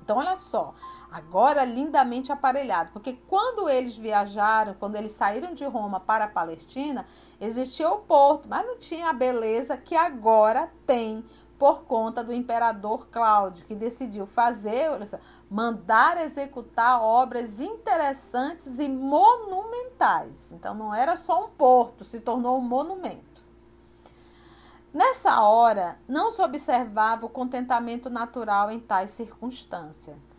Então 0.03 0.17
olha 0.17 0.35
só, 0.35 0.73
agora 1.11 1.65
lindamente 1.65 2.31
aparelhado, 2.31 2.91
porque 2.93 3.13
quando 3.27 3.67
eles 3.67 3.97
viajaram, 3.97 4.73
quando 4.79 4.95
eles 4.95 5.11
saíram 5.11 5.53
de 5.53 5.65
Roma 5.65 5.99
para 5.99 6.23
a 6.23 6.29
Palestina, 6.29 7.05
existia 7.39 7.89
o 7.91 7.97
porto, 7.97 8.47
mas 8.47 8.65
não 8.65 8.77
tinha 8.77 9.09
a 9.09 9.13
beleza 9.13 9.75
que 9.75 9.95
agora 9.95 10.71
tem 10.87 11.23
por 11.59 11.83
conta 11.83 12.23
do 12.23 12.33
imperador 12.33 13.07
Cláudio, 13.11 13.65
que 13.67 13.75
decidiu 13.75 14.25
fazer, 14.25 14.89
mandar 15.47 16.17
executar 16.17 16.99
obras 16.99 17.59
interessantes 17.59 18.79
e 18.79 18.89
monumentais. 18.89 20.51
Então 20.53 20.73
não 20.73 20.95
era 20.95 21.15
só 21.15 21.45
um 21.45 21.49
porto, 21.49 22.03
se 22.03 22.19
tornou 22.21 22.57
um 22.57 22.61
monumento. 22.61 23.43
Nessa 24.93 25.41
hora, 25.41 25.99
não 26.07 26.31
se 26.31 26.41
observava 26.41 27.25
o 27.25 27.29
contentamento 27.29 28.09
natural 28.09 28.71
em 28.71 28.79
tais 28.79 29.11
circunstâncias. 29.11 30.30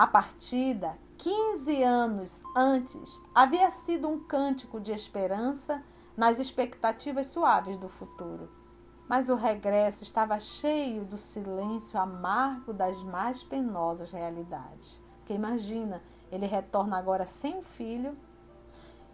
A 0.00 0.06
partida, 0.06 0.96
15 1.18 1.82
anos 1.82 2.42
antes, 2.56 3.20
havia 3.34 3.70
sido 3.70 4.08
um 4.08 4.18
cântico 4.18 4.80
de 4.80 4.92
esperança 4.92 5.84
nas 6.16 6.38
expectativas 6.38 7.26
suaves 7.26 7.76
do 7.76 7.86
futuro. 7.86 8.50
Mas 9.06 9.28
o 9.28 9.34
regresso 9.34 10.02
estava 10.02 10.40
cheio 10.40 11.04
do 11.04 11.18
silêncio 11.18 12.00
amargo 12.00 12.72
das 12.72 13.02
mais 13.02 13.42
penosas 13.42 14.10
realidades. 14.10 14.98
Porque 15.18 15.34
imagina, 15.34 16.02
ele 16.32 16.46
retorna 16.46 16.96
agora 16.96 17.26
sem 17.26 17.58
um 17.58 17.62
filho 17.62 18.14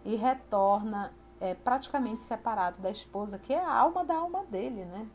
e 0.05 0.15
retorna 0.15 1.13
é, 1.41 1.53
praticamente 1.53 2.21
separado 2.21 2.79
da 2.79 2.89
esposa, 2.89 3.37
que 3.37 3.53
é 3.53 3.61
a 3.61 3.73
alma 3.73 4.05
da 4.05 4.15
alma 4.15 4.45
dele, 4.45 4.85
né? 4.85 5.05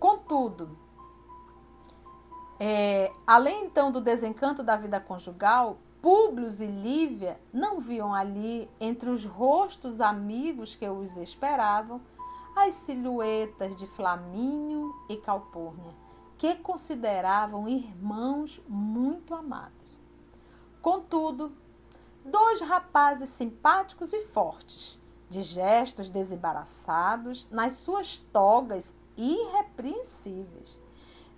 Contudo, 0.00 0.85
é, 2.58 3.12
além 3.26 3.66
então 3.66 3.92
do 3.92 4.00
desencanto 4.00 4.62
da 4.62 4.76
vida 4.76 4.98
conjugal, 4.98 5.78
Públio 6.00 6.48
e 6.48 6.66
Lívia 6.66 7.38
não 7.52 7.80
viam 7.80 8.14
ali, 8.14 8.70
entre 8.80 9.10
os 9.10 9.24
rostos 9.24 10.00
amigos 10.00 10.76
que 10.76 10.88
os 10.88 11.16
esperavam, 11.16 12.00
as 12.54 12.74
silhuetas 12.74 13.76
de 13.76 13.86
Flamínio 13.86 14.94
e 15.10 15.16
Calpurnia, 15.16 15.94
que 16.38 16.54
consideravam 16.54 17.68
irmãos 17.68 18.62
muito 18.68 19.34
amados. 19.34 19.74
Contudo, 20.80 21.52
dois 22.24 22.60
rapazes 22.60 23.28
simpáticos 23.30 24.12
e 24.12 24.20
fortes, 24.20 25.00
de 25.28 25.42
gestos 25.42 26.08
desembaraçados, 26.08 27.48
nas 27.50 27.74
suas 27.74 28.18
togas 28.18 28.94
irrepreensíveis 29.16 30.85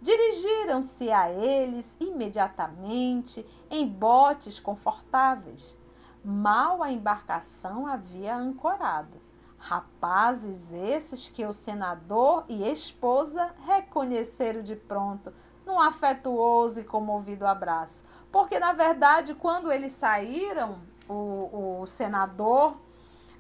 Dirigiram-se 0.00 1.10
a 1.10 1.30
eles 1.30 1.96
imediatamente 2.00 3.44
em 3.70 3.86
botes 3.86 4.60
confortáveis. 4.60 5.76
Mal 6.24 6.82
a 6.82 6.92
embarcação 6.92 7.86
havia 7.86 8.36
ancorado. 8.36 9.20
Rapazes 9.58 10.72
esses 10.72 11.28
que 11.28 11.44
o 11.44 11.52
senador 11.52 12.44
e 12.48 12.70
esposa 12.70 13.52
reconheceram 13.66 14.62
de 14.62 14.76
pronto 14.76 15.32
num 15.66 15.80
afetuoso 15.80 16.80
e 16.80 16.84
comovido 16.84 17.46
abraço. 17.46 18.04
Porque, 18.30 18.58
na 18.58 18.72
verdade, 18.72 19.34
quando 19.34 19.70
eles 19.70 19.92
saíram, 19.92 20.78
o, 21.08 21.80
o 21.82 21.86
senador, 21.86 22.76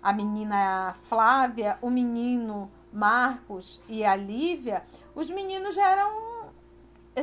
a 0.02 0.12
menina 0.12 0.94
Flávia, 1.08 1.78
o 1.80 1.88
menino 1.88 2.70
Marcos 2.92 3.80
e 3.88 4.04
a 4.04 4.16
Lívia, 4.16 4.84
os 5.14 5.30
meninos 5.30 5.74
já 5.74 5.90
eram 5.90 6.27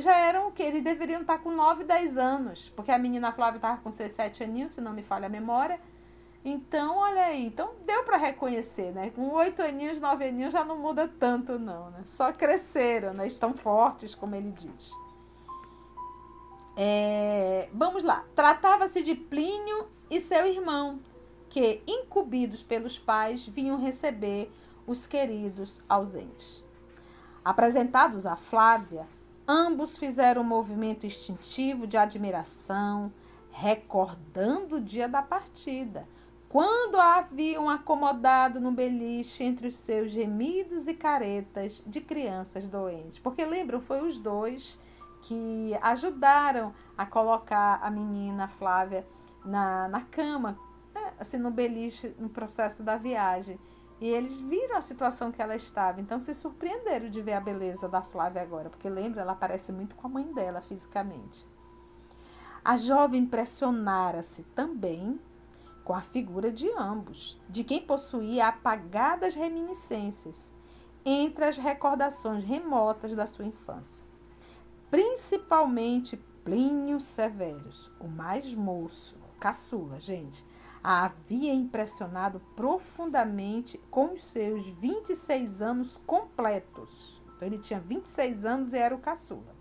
já 0.01 0.17
eram 0.17 0.47
o 0.47 0.51
que? 0.51 0.63
Eles 0.63 0.83
deveriam 0.83 1.21
estar 1.21 1.39
com 1.39 1.51
9, 1.51 1.83
10 1.83 2.17
anos, 2.17 2.69
porque 2.75 2.91
a 2.91 2.99
menina 2.99 3.31
Flávia 3.31 3.57
estava 3.57 3.81
com 3.81 3.91
seus 3.91 4.11
7 4.11 4.43
aninhos, 4.43 4.73
se 4.73 4.81
não 4.81 4.93
me 4.93 5.03
falha 5.03 5.27
a 5.27 5.29
memória. 5.29 5.79
Então, 6.43 6.97
olha 6.97 7.25
aí, 7.25 7.47
então 7.47 7.71
deu 7.85 8.03
para 8.03 8.17
reconhecer, 8.17 8.91
né? 8.91 9.09
Com 9.09 9.31
8 9.31 9.61
aninhos, 9.63 9.99
9 9.99 10.25
aninhos 10.25 10.53
já 10.53 10.63
não 10.63 10.77
muda 10.77 11.07
tanto, 11.07 11.57
não, 11.57 11.89
né? 11.89 12.03
Só 12.05 12.31
cresceram, 12.31 13.13
né? 13.13 13.25
Estão 13.25 13.51
fortes, 13.53 14.13
como 14.13 14.35
ele 14.35 14.51
diz. 14.51 14.91
É, 16.77 17.67
vamos 17.73 18.03
lá. 18.03 18.23
Tratava-se 18.35 19.01
de 19.01 19.15
Plínio 19.15 19.87
e 20.09 20.21
seu 20.21 20.45
irmão, 20.45 20.99
que, 21.49 21.81
incumbidos 21.87 22.61
pelos 22.61 22.99
pais, 22.99 23.47
vinham 23.47 23.79
receber 23.79 24.51
os 24.85 25.07
queridos 25.07 25.81
ausentes. 25.89 26.63
Apresentados 27.43 28.25
a 28.25 28.35
Flávia, 28.35 29.07
Ambos 29.47 29.97
fizeram 29.97 30.41
um 30.41 30.45
movimento 30.45 31.05
instintivo 31.05 31.85
de 31.85 31.97
admiração, 31.97 33.13
recordando 33.51 34.77
o 34.77 34.81
dia 34.81 35.07
da 35.07 35.21
partida, 35.21 36.07
quando 36.49 36.95
a 36.95 37.17
haviam 37.17 37.69
acomodado 37.69 38.59
no 38.59 38.71
beliche 38.71 39.43
entre 39.43 39.67
os 39.67 39.75
seus 39.75 40.11
gemidos 40.11 40.87
e 40.87 40.95
caretas 40.95 41.83
de 41.85 42.01
crianças 42.01 42.67
doentes. 42.67 43.19
Porque 43.19 43.45
lembram, 43.45 43.79
foi 43.79 44.01
os 44.01 44.19
dois 44.19 44.79
que 45.21 45.77
ajudaram 45.81 46.73
a 46.97 47.05
colocar 47.05 47.79
a 47.83 47.91
menina 47.91 48.47
Flávia 48.47 49.05
na, 49.43 49.87
na 49.87 50.01
cama, 50.01 50.57
né? 50.93 51.13
assim, 51.19 51.37
no 51.37 51.51
beliche, 51.51 52.15
no 52.17 52.29
processo 52.29 52.81
da 52.81 52.97
viagem. 52.97 53.59
E 53.99 54.07
eles 54.07 54.41
viram 54.41 54.77
a 54.77 54.81
situação 54.81 55.31
que 55.31 55.41
ela 55.41 55.55
estava, 55.55 56.01
então 56.01 56.19
se 56.19 56.33
surpreenderam 56.33 57.09
de 57.09 57.21
ver 57.21 57.33
a 57.33 57.41
beleza 57.41 57.87
da 57.87 58.01
Flávia 58.01 58.41
agora, 58.41 58.69
porque 58.69 58.89
lembra, 58.89 59.21
ela 59.21 59.35
parece 59.35 59.71
muito 59.71 59.95
com 59.95 60.07
a 60.07 60.09
mãe 60.09 60.33
dela 60.33 60.61
fisicamente. 60.61 61.47
A 62.63 62.75
jovem 62.75 63.21
impressionara-se 63.21 64.43
também 64.55 65.19
com 65.83 65.93
a 65.93 66.01
figura 66.01 66.51
de 66.51 66.69
ambos, 66.71 67.39
de 67.47 67.63
quem 67.63 67.79
possuía 67.79 68.47
apagadas 68.47 69.35
reminiscências 69.35 70.51
entre 71.05 71.45
as 71.45 71.57
recordações 71.57 72.43
remotas 72.43 73.15
da 73.15 73.27
sua 73.27 73.45
infância. 73.45 74.03
Principalmente 74.89 76.17
Plínio 76.43 76.99
Severus, 76.99 77.91
o 77.99 78.07
mais 78.07 78.53
moço, 78.53 79.15
caçula, 79.39 79.99
gente, 79.99 80.43
a 80.85 81.05
havia 81.05 81.51
impressionado 81.51 82.39
profundamente 82.55 83.79
com 83.89 84.13
os 84.13 84.23
seus 84.23 84.67
26 84.67 85.59
anos 85.59 85.97
completos. 85.97 87.19
Então, 87.35 87.47
ele 87.47 87.57
tinha 87.57 87.79
26 87.79 88.45
anos 88.45 88.71
e 88.71 88.77
era 88.77 88.93
o 88.93 88.99
caçula. 88.99 89.55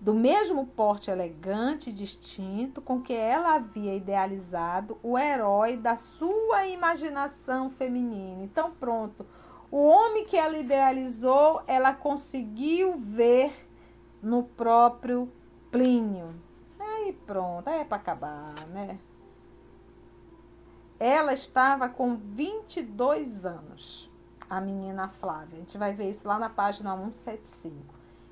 Do 0.00 0.14
mesmo 0.14 0.68
porte 0.68 1.10
elegante 1.10 1.90
e 1.90 1.92
distinto 1.92 2.80
com 2.80 3.02
que 3.02 3.12
ela 3.12 3.56
havia 3.56 3.96
idealizado 3.96 4.98
o 5.02 5.18
herói 5.18 5.76
da 5.76 5.96
sua 5.96 6.68
imaginação 6.68 7.68
feminina. 7.68 8.44
Então, 8.44 8.70
pronto. 8.70 9.26
O 9.68 9.84
homem 9.84 10.24
que 10.26 10.36
ela 10.36 10.56
idealizou, 10.56 11.60
ela 11.66 11.92
conseguiu 11.92 12.96
ver 12.98 13.52
no 14.22 14.44
próprio 14.44 15.28
Plínio. 15.72 16.36
Aí 16.78 17.12
pronto, 17.26 17.66
aí 17.66 17.80
é 17.80 17.84
para 17.84 17.96
acabar, 17.96 18.54
né? 18.68 19.00
Ela 21.04 21.32
estava 21.32 21.88
com 21.88 22.14
22 22.14 23.44
anos, 23.44 24.08
a 24.48 24.60
menina 24.60 25.08
Flávia. 25.08 25.56
A 25.56 25.58
gente 25.58 25.76
vai 25.76 25.92
ver 25.92 26.08
isso 26.08 26.28
lá 26.28 26.38
na 26.38 26.48
página 26.48 26.96
175. 26.96 27.74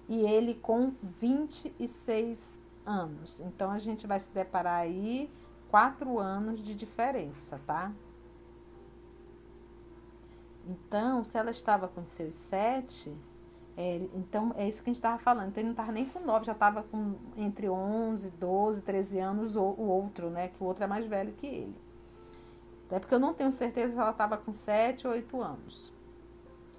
E 0.09 0.21
ele 0.21 0.55
com 0.55 0.93
26 1.03 2.61
anos. 2.87 3.41
Então 3.41 3.73
a 3.73 3.79
gente 3.81 4.07
vai 4.07 4.21
se 4.21 4.31
deparar 4.31 4.83
aí 4.83 5.29
quatro 5.69 6.21
anos 6.21 6.63
de 6.63 6.73
diferença, 6.77 7.61
tá? 7.67 7.91
Então, 10.65 11.25
se 11.25 11.37
ela 11.37 11.51
estava 11.51 11.89
com 11.89 12.05
seus 12.05 12.37
sete, 12.37 13.13
é, 13.77 13.97
então 14.15 14.55
é 14.57 14.69
isso 14.69 14.81
que 14.81 14.91
a 14.91 14.93
gente 14.93 14.99
estava 14.99 15.19
falando. 15.19 15.49
Então 15.49 15.61
ele 15.61 15.71
não 15.71 15.73
estava 15.73 15.91
nem 15.91 16.05
com 16.05 16.21
nove, 16.21 16.45
já 16.45 16.53
estava 16.53 16.85
com 16.85 17.17
entre 17.37 17.69
11, 17.69 18.31
12, 18.31 18.83
13 18.83 19.19
anos 19.19 19.57
o, 19.57 19.61
o 19.61 19.89
outro, 19.89 20.31
né? 20.31 20.47
Que 20.47 20.63
o 20.63 20.67
outro 20.67 20.85
é 20.85 20.87
mais 20.87 21.05
velho 21.05 21.33
que 21.33 21.49
ele. 21.49 21.90
Até 22.91 22.99
porque 22.99 23.15
eu 23.15 23.21
não 23.21 23.33
tenho 23.33 23.53
certeza 23.53 23.93
se 23.93 23.99
ela 24.01 24.11
estava 24.11 24.37
com 24.37 24.53
7 24.53 25.07
ou 25.07 25.13
8 25.13 25.41
anos. 25.41 25.93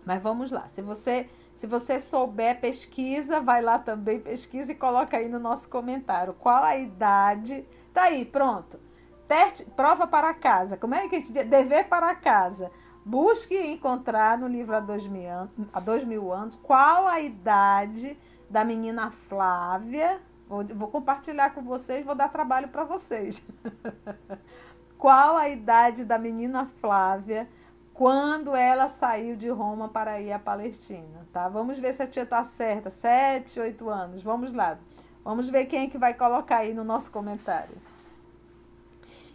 Mas 0.06 0.22
vamos 0.22 0.52
lá. 0.52 0.68
Se 0.68 0.82
você, 0.82 1.30
se 1.56 1.66
você 1.66 2.02
souber, 2.02 2.60
pesquisa, 2.60 3.40
vai 3.40 3.62
lá 3.62 3.80
também, 3.80 4.20
pesquisa 4.20 4.74
e 4.74 4.76
coloca 4.76 5.16
aí 5.16 5.30
no 5.30 5.40
nosso 5.40 5.70
comentário. 5.70 6.34
Qual 6.34 6.62
a 6.62 6.76
idade? 6.76 7.66
Tá 7.94 8.04
aí, 8.04 8.26
pronto. 8.26 8.78
Teste, 9.26 9.64
prova 9.64 10.06
para 10.06 10.34
casa. 10.34 10.76
Como 10.76 10.94
é 10.94 11.08
que 11.08 11.16
a 11.16 11.20
gente 11.20 11.32
diz? 11.32 11.46
Dever 11.46 11.88
para 11.88 12.14
casa. 12.14 12.70
Busque 13.06 13.58
encontrar 13.58 14.38
no 14.38 14.48
livro 14.50 14.76
há 14.76 14.82
dois, 14.82 15.08
mil 15.08 15.30
anos, 15.30 15.50
há 15.72 15.80
dois 15.80 16.04
mil 16.04 16.32
anos 16.32 16.56
qual 16.62 17.08
a 17.08 17.22
idade 17.22 18.20
da 18.50 18.66
menina 18.66 19.10
Flávia. 19.10 20.22
Vou, 20.46 20.66
vou 20.66 20.90
compartilhar 20.90 21.52
com 21.52 21.62
vocês, 21.62 22.06
vou 22.06 22.14
dar 22.14 22.28
trabalho 22.28 22.68
para 22.68 22.84
vocês. 22.84 23.42
qual 25.02 25.36
a 25.36 25.50
idade 25.50 26.06
da 26.06 26.20
menina 26.20 26.68
Flávia 26.80 27.50
quando 27.92 28.56
ela 28.56 28.88
saiu 28.88 29.36
de 29.36 29.50
Roma 29.50 29.90
para 29.90 30.22
ir 30.22 30.32
à 30.32 30.38
Palestina, 30.38 31.28
tá? 31.34 31.50
Vamos 31.50 31.80
ver 31.80 31.92
se 31.96 32.04
a 32.04 32.08
tia 32.08 32.24
tá 32.24 32.44
certa. 32.44 32.92
Sete, 32.92 33.60
oito 33.60 33.90
anos. 33.90 34.22
Vamos 34.22 34.54
lá. 34.54 34.78
Vamos 35.26 35.50
ver 35.50 35.66
quem 35.66 35.86
é 35.86 35.88
que 35.88 35.98
vai 35.98 36.14
colocar 36.14 36.58
aí 36.58 36.72
no 36.72 36.84
nosso 36.84 37.10
comentário. 37.10 37.76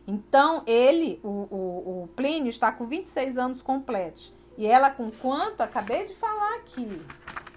Então, 0.06 0.62
ele, 0.68 1.18
o, 1.24 1.28
o, 1.28 2.02
o 2.04 2.08
Plínio, 2.14 2.48
está 2.48 2.70
com 2.70 2.86
26 2.86 3.36
anos 3.36 3.60
completos. 3.60 4.32
E 4.56 4.68
ela 4.68 4.88
com 4.88 5.10
quanto? 5.10 5.62
Acabei 5.62 6.04
de 6.04 6.14
falar 6.14 6.58
aqui. 6.58 7.04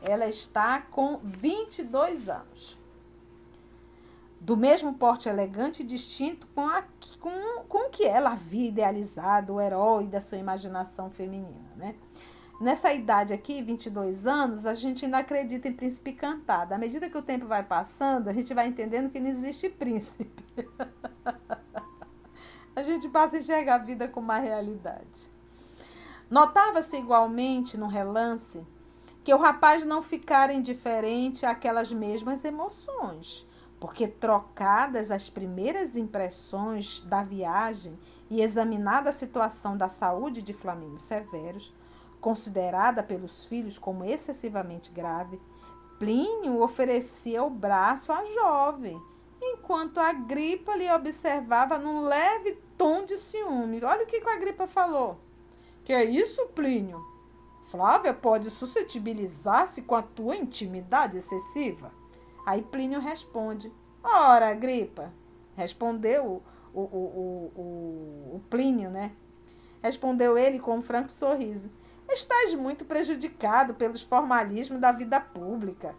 Ela 0.01 0.27
está 0.27 0.81
com 0.81 1.19
22 1.23 2.27
anos 2.27 2.78
do 4.39 4.55
mesmo 4.55 4.93
porte 4.93 5.27
elegante 5.27 5.83
e 5.83 5.85
distinto 5.85 6.47
com, 6.55 6.67
a, 6.67 6.83
com, 7.19 7.63
com 7.67 7.89
que 7.89 8.05
ela 8.05 8.31
havia 8.31 8.69
idealizado 8.69 9.53
o 9.53 9.61
herói 9.61 10.07
da 10.07 10.21
sua 10.21 10.37
imaginação 10.37 11.09
feminina. 11.09 11.69
Né? 11.75 11.95
Nessa 12.59 12.93
idade 12.93 13.33
aqui, 13.33 13.61
22 13.61 14.25
anos, 14.25 14.65
a 14.65 14.73
gente 14.73 15.05
ainda 15.05 15.19
acredita 15.19 15.67
em 15.67 15.73
príncipe 15.73 16.13
cantado. 16.13 16.73
À 16.73 16.77
medida 16.77 17.09
que 17.09 17.17
o 17.17 17.21
tempo 17.21 17.47
vai 17.47 17.63
passando, 17.63 18.29
a 18.29 18.33
gente 18.33 18.53
vai 18.53 18.67
entendendo 18.67 19.09
que 19.09 19.19
não 19.19 19.29
existe 19.29 19.69
príncipe. 19.69 20.45
a 22.75 22.81
gente 22.81 23.07
passa 23.09 23.35
a 23.35 23.39
enxergar 23.39 23.75
a 23.75 23.79
vida 23.79 24.07
com 24.07 24.19
uma 24.19 24.39
realidade. 24.39 25.29
Notava-se 26.29 26.97
igualmente 26.97 27.77
no 27.77 27.87
relance 27.87 28.65
que 29.23 29.33
o 29.33 29.37
rapaz 29.37 29.83
não 29.83 30.01
ficara 30.01 30.53
indiferente 30.53 31.45
àquelas 31.45 31.91
mesmas 31.91 32.45
emoções 32.45 33.48
porque 33.79 34.07
trocadas 34.07 35.09
as 35.09 35.29
primeiras 35.29 35.95
impressões 35.95 36.99
da 37.01 37.23
viagem 37.23 37.97
e 38.29 38.41
examinada 38.41 39.09
a 39.09 39.13
situação 39.13 39.77
da 39.77 39.87
saúde 39.87 40.41
de 40.41 40.53
Flamínio 40.53 40.99
Severus, 40.99 41.73
considerada 42.19 43.01
pelos 43.01 43.45
filhos 43.45 43.77
como 43.77 44.03
excessivamente 44.03 44.91
grave, 44.91 45.39
Plínio 45.97 46.61
oferecia 46.61 47.43
o 47.43 47.49
braço 47.49 48.11
à 48.11 48.23
jovem, 48.25 49.01
enquanto 49.41 49.99
a 49.99 50.13
gripa 50.13 50.75
lhe 50.75 50.89
observava 50.91 51.77
num 51.77 52.05
leve 52.05 52.57
tom 52.77 53.05
de 53.05 53.17
ciúme. 53.17 53.83
Olha 53.83 54.03
o 54.03 54.07
que 54.07 54.17
a 54.17 54.37
gripa 54.37 54.67
falou. 54.67 55.17
Que 55.83 55.93
é 55.93 56.03
isso, 56.03 56.45
Plínio? 56.47 57.03
Flávia 57.63 58.13
pode 58.13 58.49
suscetibilizar-se 58.49 59.81
com 59.81 59.95
a 59.95 60.01
tua 60.01 60.35
intimidade 60.35 61.17
excessiva? 61.17 61.98
Aí 62.49 62.63
Plínio 62.63 62.99
responde: 62.99 63.71
Ora, 64.03 64.51
Gripa, 64.55 65.13
respondeu 65.55 66.41
o, 66.73 66.79
o, 66.79 66.81
o, 66.81 67.51
o, 67.55 68.35
o 68.37 68.41
Plínio, 68.49 68.89
né? 68.89 69.11
Respondeu 69.83 70.35
ele 70.35 70.57
com 70.57 70.77
um 70.77 70.81
franco 70.81 71.11
sorriso. 71.11 71.69
Estás 72.09 72.55
muito 72.55 72.85
prejudicado 72.85 73.75
pelos 73.75 74.01
formalismos 74.01 74.81
da 74.81 74.91
vida 74.91 75.19
pública. 75.19 75.93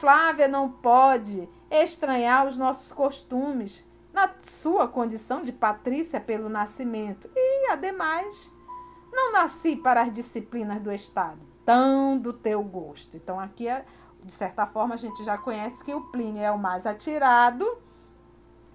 Flávia 0.00 0.48
não 0.48 0.72
pode 0.72 1.46
estranhar 1.70 2.46
os 2.46 2.56
nossos 2.56 2.90
costumes 2.90 3.86
na 4.14 4.30
sua 4.40 4.88
condição 4.88 5.44
de 5.44 5.52
patrícia 5.52 6.18
pelo 6.18 6.48
nascimento. 6.48 7.28
E, 7.36 7.70
ademais, 7.70 8.50
não 9.12 9.30
nasci 9.30 9.76
para 9.76 10.00
as 10.00 10.10
disciplinas 10.10 10.80
do 10.80 10.90
Estado, 10.90 11.40
tão 11.66 12.16
do 12.16 12.32
teu 12.32 12.62
gosto. 12.62 13.14
Então, 13.14 13.38
aqui 13.38 13.68
é 13.68 13.84
de 14.24 14.32
certa 14.32 14.66
forma, 14.66 14.94
a 14.94 14.98
gente 14.98 15.24
já 15.24 15.36
conhece 15.36 15.82
que 15.82 15.94
o 15.94 16.00
Plínio 16.00 16.42
é 16.42 16.50
o 16.50 16.58
mais 16.58 16.86
atirado 16.86 17.66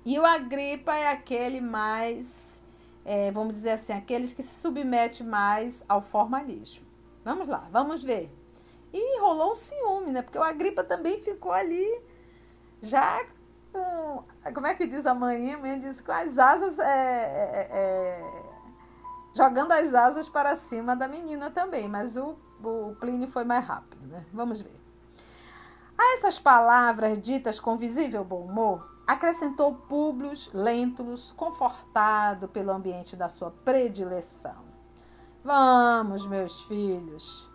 e 0.05 0.17
o 0.19 0.25
Agripa 0.25 0.93
é 0.93 1.11
aquele 1.11 1.61
mais, 1.61 2.61
é, 3.03 3.31
vamos 3.31 3.55
dizer 3.55 3.71
assim, 3.71 3.93
aqueles 3.93 4.33
que 4.33 4.43
se 4.43 4.59
submete 4.59 5.23
mais 5.23 5.83
ao 5.87 6.01
formalismo. 6.01 6.85
Vamos 7.23 7.47
lá, 7.47 7.67
vamos 7.71 8.03
ver. 8.03 8.31
E 8.93 9.19
rolou 9.19 9.51
um 9.51 9.55
ciúme, 9.55 10.11
né? 10.11 10.21
Porque 10.21 10.37
o 10.37 10.43
Agripa 10.43 10.83
também 10.83 11.19
ficou 11.19 11.51
ali 11.51 11.85
já 12.81 13.21
com. 13.73 14.23
Como 14.53 14.65
é 14.65 14.73
que 14.73 14.87
diz 14.87 15.05
a 15.05 15.13
mãe? 15.13 15.53
A 15.53 15.57
mãe 15.57 15.77
diz 15.77 15.99
com 15.99 16.11
as 16.11 16.37
asas. 16.37 16.79
É, 16.79 16.83
é, 16.85 17.67
é, 17.69 18.43
jogando 19.35 19.71
as 19.73 19.93
asas 19.93 20.29
para 20.29 20.55
cima 20.55 20.95
da 20.95 21.07
menina 21.07 21.51
também. 21.51 21.87
Mas 21.87 22.15
o, 22.15 22.37
o 22.63 22.95
Plínio 22.99 23.27
foi 23.27 23.43
mais 23.43 23.65
rápido, 23.65 24.07
né? 24.07 24.25
Vamos 24.33 24.61
ver. 24.61 24.86
A 25.97 26.13
essas 26.13 26.37
palavras 26.39 27.19
ditas 27.19 27.59
com 27.59 27.75
visível 27.75 28.23
bom 28.23 28.41
humor, 28.41 28.87
acrescentou 29.07 29.73
Públio 29.73 30.31
Lentulus, 30.53 31.31
confortado 31.31 32.47
pelo 32.47 32.71
ambiente 32.71 33.15
da 33.15 33.29
sua 33.29 33.49
predileção. 33.49 34.67
Vamos, 35.43 36.27
meus 36.27 36.63
filhos. 36.65 37.49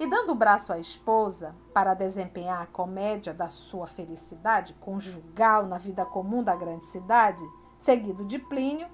E 0.00 0.06
dando 0.06 0.30
o 0.30 0.34
braço 0.34 0.72
à 0.72 0.78
esposa 0.78 1.54
para 1.74 1.92
desempenhar 1.92 2.62
a 2.62 2.66
comédia 2.66 3.34
da 3.34 3.50
sua 3.50 3.86
felicidade 3.86 4.72
conjugal 4.74 5.66
na 5.66 5.76
vida 5.76 6.06
comum 6.06 6.42
da 6.42 6.56
grande 6.56 6.84
cidade, 6.84 7.44
seguido 7.78 8.24
de 8.24 8.38
Plínio, 8.38 8.88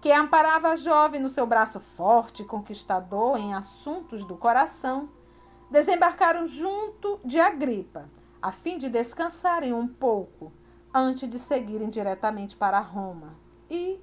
que 0.00 0.10
amparava 0.10 0.68
a 0.68 0.76
jovem 0.76 1.20
no 1.20 1.28
seu 1.28 1.46
braço 1.46 1.78
forte 1.78 2.42
e 2.42 2.46
conquistador 2.46 3.36
em 3.36 3.54
assuntos 3.54 4.24
do 4.24 4.36
coração, 4.36 5.08
desembarcaram 5.70 6.46
junto 6.46 7.20
de 7.24 7.38
Agripa, 7.38 8.08
a 8.40 8.52
fim 8.52 8.78
de 8.78 8.88
descansarem 8.88 9.72
um 9.72 9.86
pouco 9.86 10.52
antes 10.94 11.28
de 11.28 11.38
seguirem 11.38 11.90
diretamente 11.90 12.56
para 12.56 12.80
Roma. 12.80 13.34
E 13.70 14.00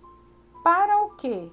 para 0.63 1.04
o 1.04 1.15
que? 1.15 1.51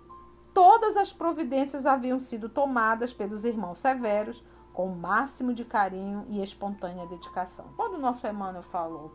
Todas 0.52 0.96
as 0.96 1.12
providências 1.12 1.86
haviam 1.86 2.20
sido 2.20 2.48
tomadas 2.48 3.14
pelos 3.14 3.44
irmãos 3.44 3.78
severos 3.78 4.44
com 4.72 4.86
o 4.86 4.96
máximo 4.96 5.52
de 5.52 5.64
carinho 5.64 6.26
e 6.28 6.42
espontânea 6.42 7.06
dedicação. 7.06 7.66
Quando 7.76 7.94
o 7.94 7.98
nosso 7.98 8.26
Emmanuel 8.26 8.62
falou, 8.62 9.12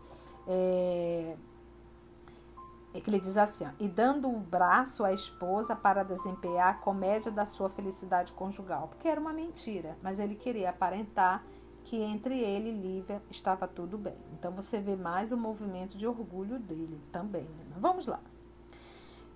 é, 0.48 1.36
que 3.02 3.10
ele 3.10 3.20
diz 3.20 3.38
assim, 3.38 3.66
ó, 3.66 3.70
e 3.80 3.88
dando 3.88 4.30
o 4.30 4.40
braço 4.40 5.04
à 5.04 5.14
esposa 5.14 5.76
para 5.76 6.04
desempenhar 6.04 6.70
a 6.70 6.74
comédia 6.74 7.32
da 7.32 7.46
sua 7.46 7.70
felicidade 7.70 8.32
conjugal, 8.32 8.88
porque 8.88 9.08
era 9.08 9.20
uma 9.20 9.34
mentira, 9.34 9.98
mas 10.02 10.20
ele 10.20 10.36
queria 10.36 10.70
aparentar 10.70 11.44
que 11.84 11.96
entre 11.96 12.38
ele 12.38 12.70
e 12.70 12.74
Lívia 12.74 13.22
estava 13.30 13.68
tudo 13.68 13.98
bem. 13.98 14.18
Então 14.34 14.52
você 14.52 14.80
vê 14.80 14.96
mais 14.96 15.32
o 15.32 15.38
movimento 15.38 15.98
de 15.98 16.06
orgulho 16.06 16.60
dele 16.60 17.02
também. 17.12 17.44
Né? 17.44 17.76
Vamos 17.78 18.06
lá. 18.06 18.20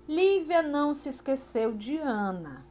Lívia 0.07 0.61
não 0.61 0.93
se 0.93 1.07
esqueceu 1.07 1.71
de 1.71 1.97
Ana, 1.97 2.65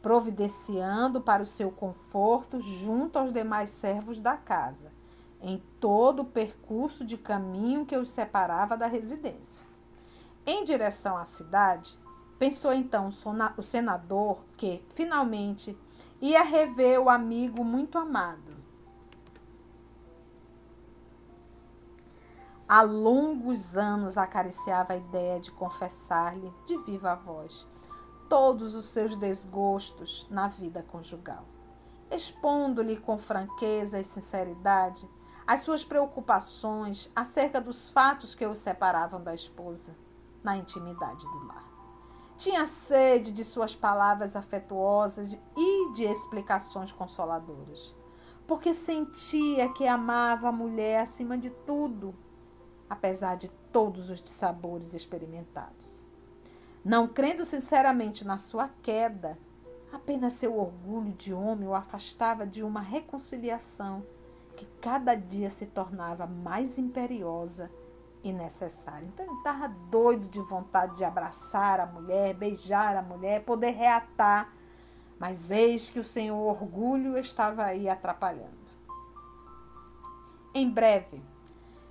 providenciando 0.00 1.20
para 1.20 1.42
o 1.42 1.46
seu 1.46 1.72
conforto 1.72 2.60
junto 2.60 3.18
aos 3.18 3.32
demais 3.32 3.70
servos 3.70 4.20
da 4.20 4.36
casa, 4.36 4.92
em 5.40 5.60
todo 5.80 6.20
o 6.20 6.26
percurso 6.26 7.04
de 7.04 7.16
caminho 7.16 7.84
que 7.84 7.96
os 7.96 8.10
separava 8.10 8.76
da 8.76 8.86
residência. 8.86 9.66
Em 10.46 10.62
direção 10.62 11.16
à 11.16 11.24
cidade, 11.24 11.98
pensou 12.38 12.74
então 12.74 13.08
o 13.08 13.62
senador 13.62 14.44
que, 14.58 14.84
finalmente, 14.90 15.74
ia 16.20 16.42
rever 16.42 17.00
o 17.00 17.08
amigo 17.08 17.64
muito 17.64 17.96
amado. 17.96 18.54
Há 22.68 22.82
longos 22.82 23.74
anos 23.74 24.18
acariciava 24.18 24.92
a 24.92 24.96
ideia 24.96 25.40
de 25.40 25.50
confessar-lhe, 25.50 26.52
de 26.66 26.76
viva 26.84 27.14
voz, 27.14 27.66
todos 28.28 28.74
os 28.74 28.86
seus 28.86 29.16
desgostos 29.16 30.26
na 30.30 30.46
vida 30.46 30.82
conjugal, 30.82 31.44
expondo-lhe 32.10 32.98
com 32.98 33.16
franqueza 33.16 33.98
e 33.98 34.04
sinceridade 34.04 35.08
as 35.46 35.60
suas 35.60 35.84
preocupações 35.84 37.10
acerca 37.16 37.62
dos 37.62 37.90
fatos 37.90 38.34
que 38.34 38.46
o 38.46 38.54
separavam 38.54 39.22
da 39.22 39.34
esposa 39.34 39.94
na 40.44 40.56
intimidade 40.56 41.26
do 41.26 41.46
lar. 41.46 41.64
Tinha 42.36 42.66
sede 42.66 43.32
de 43.32 43.42
suas 43.42 43.74
palavras 43.74 44.36
afetuosas 44.36 45.38
e 45.56 45.92
de 45.92 46.04
explicações 46.04 46.92
consoladoras, 46.92 47.96
porque 48.46 48.74
sentia 48.74 49.72
que 49.72 49.86
amava 49.86 50.48
a 50.48 50.52
mulher 50.52 51.00
acima 51.00 51.38
de 51.38 51.48
tudo, 51.48 52.14
apesar 52.88 53.36
de 53.36 53.48
todos 53.72 54.10
os 54.10 54.20
dissabores 54.20 54.92
experimentados. 54.92 56.04
Não 56.84 57.08
crendo 57.08 57.44
sinceramente 57.46 58.26
na 58.26 58.36
sua 58.36 58.68
queda, 58.82 59.38
apenas 59.90 60.34
seu 60.34 60.58
orgulho 60.58 61.12
de 61.14 61.32
homem 61.32 61.66
o 61.66 61.74
afastava 61.74 62.46
de 62.46 62.62
uma 62.62 62.80
reconciliação 62.80 64.04
que 64.54 64.66
cada 64.80 65.14
dia 65.14 65.48
se 65.48 65.66
tornava 65.66 66.26
mais 66.26 66.76
imperiosa 66.76 67.70
e 68.24 68.32
necessária. 68.32 69.06
Então 69.06 69.24
ele 69.26 69.36
estava 69.36 69.68
doido 69.68 70.26
de 70.26 70.40
vontade 70.40 70.96
de 70.96 71.04
abraçar 71.04 71.78
a 71.78 71.86
mulher, 71.86 72.34
beijar 72.34 72.96
a 72.96 73.02
mulher, 73.02 73.44
poder 73.44 73.72
reatar, 73.72 74.52
mas 75.18 75.50
eis 75.50 75.90
que 75.90 75.98
o 76.00 76.04
Senhor 76.04 76.36
orgulho 76.36 77.16
estava 77.18 77.64
aí 77.64 77.88
atrapalhando. 77.88 78.64
Em 80.54 80.68
breve, 80.68 81.22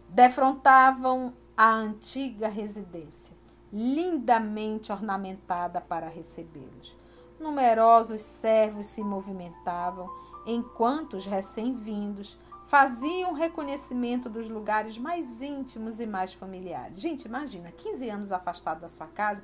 defrontavam 0.10 1.34
a 1.56 1.70
antiga 1.70 2.48
residência 2.48 3.36
lindamente 3.72 4.92
ornamentada 4.92 5.82
para 5.82 6.08
recebê-los. 6.08 6.96
Numerosos 7.40 8.22
servos 8.22 8.86
se 8.86 9.04
movimentavam, 9.04 10.08
enquanto 10.46 11.16
os 11.18 11.26
recém-vindos 11.26 12.38
faziam 12.74 13.34
reconhecimento 13.34 14.28
dos 14.28 14.50
lugares 14.50 14.98
mais 14.98 15.44
íntimos 15.44 16.00
e 16.00 16.08
mais 16.08 16.34
familiares. 16.34 16.98
Gente, 16.98 17.26
imagina, 17.26 17.72
15 17.72 18.10
anos 18.10 18.32
afastado 18.32 18.82
da 18.82 18.90
sua 18.90 19.06
casa, 19.06 19.44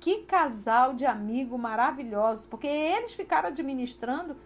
que 0.00 0.22
casal 0.22 0.92
de 0.92 1.06
amigo 1.06 1.56
maravilhoso, 1.56 2.48
porque 2.48 2.66
eles 2.66 3.14
ficaram 3.14 3.50
administrando 3.50 4.36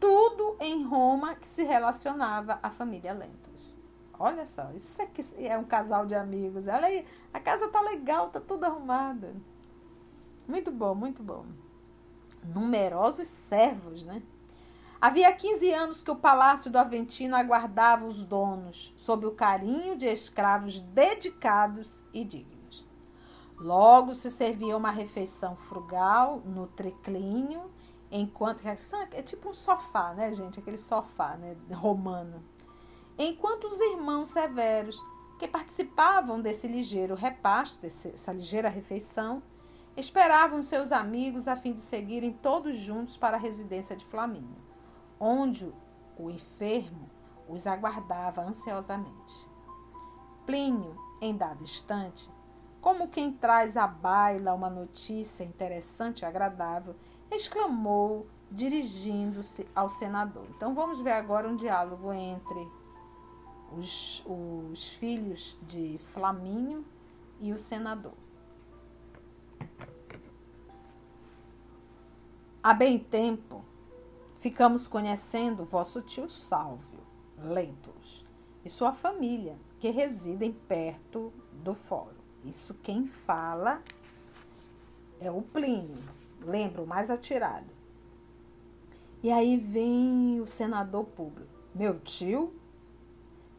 tudo 0.00 0.56
em 0.60 0.82
Roma 0.82 1.34
que 1.34 1.46
se 1.46 1.62
relacionava 1.62 2.58
à 2.62 2.70
família 2.70 3.12
Lento. 3.12 3.50
Olha 4.18 4.46
só, 4.46 4.72
isso 4.72 5.02
aqui 5.02 5.22
é 5.36 5.58
um 5.58 5.64
casal 5.64 6.06
de 6.06 6.14
amigos. 6.14 6.66
Olha 6.66 6.86
aí, 6.86 7.04
a 7.34 7.38
casa 7.38 7.68
tá 7.68 7.82
legal, 7.82 8.30
tá 8.30 8.40
tudo 8.40 8.64
arrumada. 8.64 9.36
Muito 10.48 10.70
bom, 10.70 10.94
muito 10.94 11.22
bom. 11.22 11.44
Numerosos 12.42 13.28
servos, 13.28 14.02
né? 14.02 14.22
Havia 15.00 15.32
15 15.32 15.72
anos 15.72 16.00
que 16.00 16.10
o 16.10 16.16
palácio 16.16 16.70
do 16.70 16.78
Aventino 16.78 17.36
aguardava 17.36 18.04
os 18.04 18.24
donos, 18.24 18.92
sob 18.96 19.26
o 19.26 19.32
carinho 19.32 19.96
de 19.96 20.06
escravos 20.06 20.80
dedicados 20.80 22.04
e 22.12 22.24
dignos. 22.24 22.86
Logo 23.56 24.12
se 24.14 24.30
servia 24.30 24.76
uma 24.76 24.90
refeição 24.90 25.56
frugal 25.56 26.42
no 26.44 26.66
triclínio, 26.66 27.70
enquanto 28.10 28.62
é 28.66 29.22
tipo 29.22 29.50
um 29.50 29.54
sofá, 29.54 30.14
né, 30.14 30.32
gente? 30.32 30.58
Aquele 30.58 30.78
sofá, 30.78 31.36
né, 31.36 31.56
romano 31.72 32.42
enquanto 33.18 33.64
os 33.64 33.80
irmãos 33.80 34.30
severos, 34.30 35.02
que 35.38 35.48
participavam 35.48 36.40
desse 36.40 36.66
ligeiro 36.66 37.14
repasto, 37.14 37.82
dessa 37.82 38.32
ligeira 38.32 38.68
refeição, 38.68 39.42
esperavam 39.96 40.62
seus 40.62 40.92
amigos 40.92 41.48
a 41.48 41.56
fim 41.56 41.72
de 41.72 41.80
seguirem 41.80 42.32
todos 42.32 42.76
juntos 42.76 43.16
para 43.16 43.36
a 43.36 43.40
residência 43.40 43.96
de 43.96 44.04
Flamínio, 44.04 44.56
onde 45.20 45.72
o 46.16 46.30
enfermo 46.30 47.08
os 47.48 47.66
aguardava 47.66 48.42
ansiosamente. 48.42 49.48
Plínio, 50.44 50.96
em 51.20 51.36
dado 51.36 51.64
instante, 51.64 52.30
como 52.80 53.08
quem 53.08 53.32
traz 53.32 53.76
à 53.76 53.86
baila 53.86 54.54
uma 54.54 54.70
notícia 54.70 55.44
interessante 55.44 56.20
e 56.20 56.24
agradável, 56.24 56.94
exclamou, 57.30 58.26
dirigindo-se 58.50 59.66
ao 59.74 59.88
senador. 59.88 60.46
Então 60.56 60.74
vamos 60.74 61.00
ver 61.00 61.12
agora 61.12 61.48
um 61.48 61.56
diálogo 61.56 62.12
entre 62.12 62.66
os, 63.76 64.24
os 64.26 64.94
filhos 64.94 65.58
de 65.62 65.98
Flamínio 65.98 66.84
e 67.40 67.52
o 67.52 67.58
senador. 67.58 68.14
Há 72.62 72.72
bem 72.74 72.98
tempo 72.98 73.64
ficamos 74.38 74.86
conhecendo 74.86 75.64
vosso 75.64 76.00
tio 76.00 76.28
Sálvio 76.28 77.06
Lentulus 77.36 78.26
e 78.64 78.70
sua 78.70 78.92
família, 78.92 79.56
que 79.78 79.90
residem 79.90 80.52
perto 80.52 81.32
do 81.52 81.74
fórum. 81.74 82.18
Isso 82.44 82.74
quem 82.74 83.06
fala 83.06 83.82
é 85.20 85.30
o 85.30 85.42
Plínio, 85.42 86.02
lembra 86.40 86.82
o 86.82 86.86
mais 86.86 87.10
atirado. 87.10 87.72
E 89.22 89.30
aí 89.30 89.56
vem 89.56 90.40
o 90.40 90.46
senador 90.46 91.04
público. 91.04 91.52
Meu 91.74 91.98
tio 92.00 92.52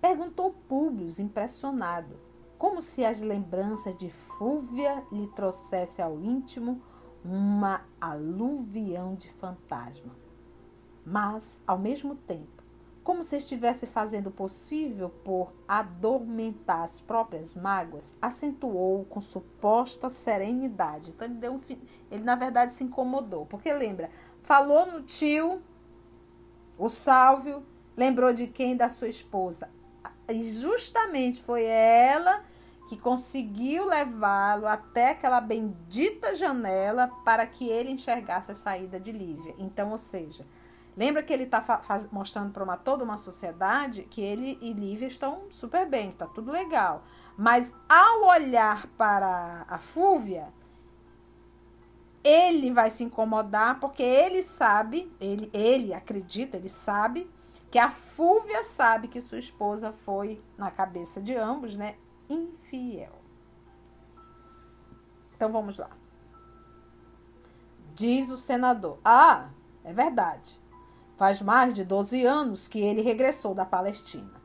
Perguntou 0.01 0.55
Públio, 0.69 1.09
impressionado, 1.19 2.15
como 2.57 2.81
se 2.81 3.03
as 3.03 3.19
lembranças 3.19 3.97
de 3.97 4.09
Fúvia 4.09 5.03
lhe 5.11 5.27
trouxesse 5.27 6.01
ao 6.01 6.17
íntimo 6.21 6.81
uma 7.23 7.81
aluvião 7.99 9.13
de 9.15 9.29
fantasma. 9.29 10.15
Mas, 11.09 11.59
ao 11.65 11.79
mesmo 11.79 12.13
tempo, 12.13 12.63
como 13.03 13.23
se 13.23 13.35
estivesse 13.37 13.87
fazendo 13.87 14.27
o 14.27 14.31
possível 14.31 15.09
por 15.09 15.51
adormentar 15.67 16.83
as 16.83 17.01
próprias 17.01 17.55
mágoas, 17.55 18.15
acentuou 18.21 19.05
com 19.05 19.19
suposta 19.19 20.07
serenidade. 20.07 21.09
Então, 21.09 21.27
ele, 21.27 21.39
deu 21.39 21.53
um, 21.53 21.61
ele 22.11 22.23
na 22.23 22.35
verdade 22.35 22.73
se 22.73 22.83
incomodou, 22.83 23.47
porque 23.47 23.73
lembra, 23.73 24.11
falou 24.43 24.85
no 24.85 25.01
tio, 25.01 25.63
o 26.77 26.87
Sálvio, 26.87 27.65
lembrou 27.97 28.31
de 28.31 28.45
quem? 28.45 28.77
Da 28.77 28.87
sua 28.87 29.07
esposa. 29.07 29.67
E 30.27 30.43
justamente 30.43 31.41
foi 31.41 31.65
ela 31.65 32.43
que 32.87 32.95
conseguiu 32.95 33.85
levá-lo 33.85 34.67
até 34.67 35.09
aquela 35.09 35.41
bendita 35.41 36.35
janela 36.35 37.07
para 37.25 37.47
que 37.47 37.67
ele 37.67 37.89
enxergasse 37.89 38.51
a 38.51 38.55
saída 38.55 38.99
de 38.99 39.11
Lívia. 39.11 39.55
Então, 39.57 39.89
ou 39.89 39.97
seja, 39.97 40.45
Lembra 40.95 41.23
que 41.23 41.31
ele 41.31 41.43
está 41.43 41.81
mostrando 42.11 42.51
para 42.51 42.63
uma, 42.63 42.75
toda 42.75 43.03
uma 43.03 43.17
sociedade 43.17 44.03
que 44.03 44.21
ele 44.21 44.57
e 44.61 44.73
Lívia 44.73 45.07
estão 45.07 45.43
super 45.49 45.87
bem, 45.87 46.09
está 46.09 46.27
tudo 46.27 46.51
legal. 46.51 47.03
Mas 47.37 47.73
ao 47.87 48.25
olhar 48.25 48.87
para 48.97 49.65
a 49.69 49.79
Fúvia, 49.79 50.53
ele 52.23 52.71
vai 52.71 52.91
se 52.91 53.03
incomodar 53.03 53.79
porque 53.79 54.03
ele 54.03 54.43
sabe, 54.43 55.11
ele, 55.19 55.49
ele 55.53 55.93
acredita, 55.93 56.57
ele 56.57 56.69
sabe 56.69 57.29
que 57.71 57.79
a 57.79 57.89
Fúvia 57.89 58.63
sabe 58.63 59.07
que 59.07 59.21
sua 59.21 59.37
esposa 59.37 59.91
foi, 59.91 60.41
na 60.57 60.71
cabeça 60.71 61.21
de 61.21 61.35
ambos, 61.35 61.77
né, 61.77 61.95
infiel. 62.29 63.13
Então 65.35 65.51
vamos 65.51 65.77
lá. 65.77 65.89
Diz 67.93 68.29
o 68.29 68.37
senador: 68.37 68.99
Ah, 69.03 69.49
é 69.83 69.93
verdade. 69.93 70.59
Faz 71.19 71.41
mais 71.41 71.73
de 71.73 71.83
12 71.83 72.25
anos 72.25 72.69
que 72.69 72.79
ele 72.79 73.01
regressou 73.01 73.53
da 73.53 73.65
Palestina. 73.65 74.41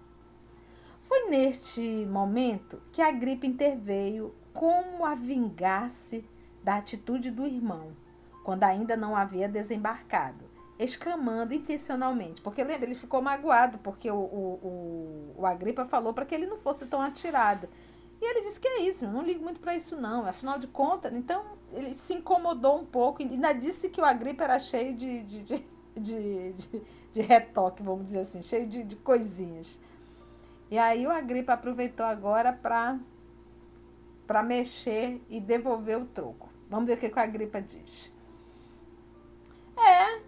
Foi 1.05 1.29
neste 1.29 1.81
momento 2.11 2.83
que 2.91 3.01
a 3.01 3.13
gripe 3.13 3.47
interveio 3.47 4.35
como 4.53 5.07
a 5.07 5.15
vingar-se 5.15 6.29
da 6.65 6.75
atitude 6.75 7.31
do 7.31 7.47
irmão, 7.47 7.93
quando 8.43 8.65
ainda 8.65 8.97
não 8.97 9.15
havia 9.15 9.49
desembarcado, 9.49 10.47
exclamando 10.77 11.55
intencionalmente, 11.55 12.43
porque 12.43 12.65
lembra, 12.65 12.87
ele 12.87 12.97
ficou 12.97 13.23
magoado, 13.23 13.79
porque 13.79 14.11
o, 14.11 14.17
o, 14.17 15.35
o, 15.37 15.43
o 15.43 15.47
Agripa 15.47 15.85
falou 15.85 16.13
para 16.13 16.27
que 16.27 16.35
ele 16.35 16.47
não 16.47 16.57
fosse 16.57 16.87
tão 16.87 17.01
atirado. 17.01 17.69
E 18.21 18.25
ele 18.25 18.49
disse 18.49 18.59
que 18.59 18.67
é 18.67 18.81
isso, 18.81 19.07
não 19.07 19.23
ligo 19.23 19.45
muito 19.45 19.61
para 19.61 19.77
isso 19.77 19.95
não, 19.95 20.27
afinal 20.27 20.59
de 20.59 20.67
contas, 20.67 21.15
então 21.15 21.57
ele 21.73 21.95
se 21.95 22.15
incomodou 22.15 22.81
um 22.81 22.85
pouco, 22.85 23.23
e 23.23 23.27
ainda 23.27 23.53
disse 23.53 23.89
que 23.91 24.01
o 24.01 24.05
Agripa 24.05 24.43
era 24.43 24.59
cheio 24.59 24.93
de, 24.93 25.23
de, 25.23 25.45
de, 25.45 25.74
de, 25.95 26.53
de, 26.53 26.83
de 27.13 27.21
retoque, 27.21 27.83
vamos 27.83 28.07
dizer 28.07 28.21
assim, 28.21 28.43
cheio 28.43 28.67
de, 28.67 28.83
de 28.83 28.97
coisinhas. 28.97 29.79
E 30.71 30.79
aí 30.79 31.07
o 31.07 31.11
Agripa 31.11 31.53
aproveitou 31.53 32.05
agora 32.05 32.53
para 32.53 32.99
para 34.27 34.43
mexer 34.43 35.21
e 35.29 35.39
devolver 35.39 35.99
o 36.01 36.07
troco. 36.07 36.49
Vamos 36.69 36.87
ver 36.87 36.95
o 36.95 36.97
que, 36.97 37.11
que 37.11 37.19
a 37.19 37.23
Agripa 37.23 37.61
diz. 37.61 38.11
É, 39.77 40.21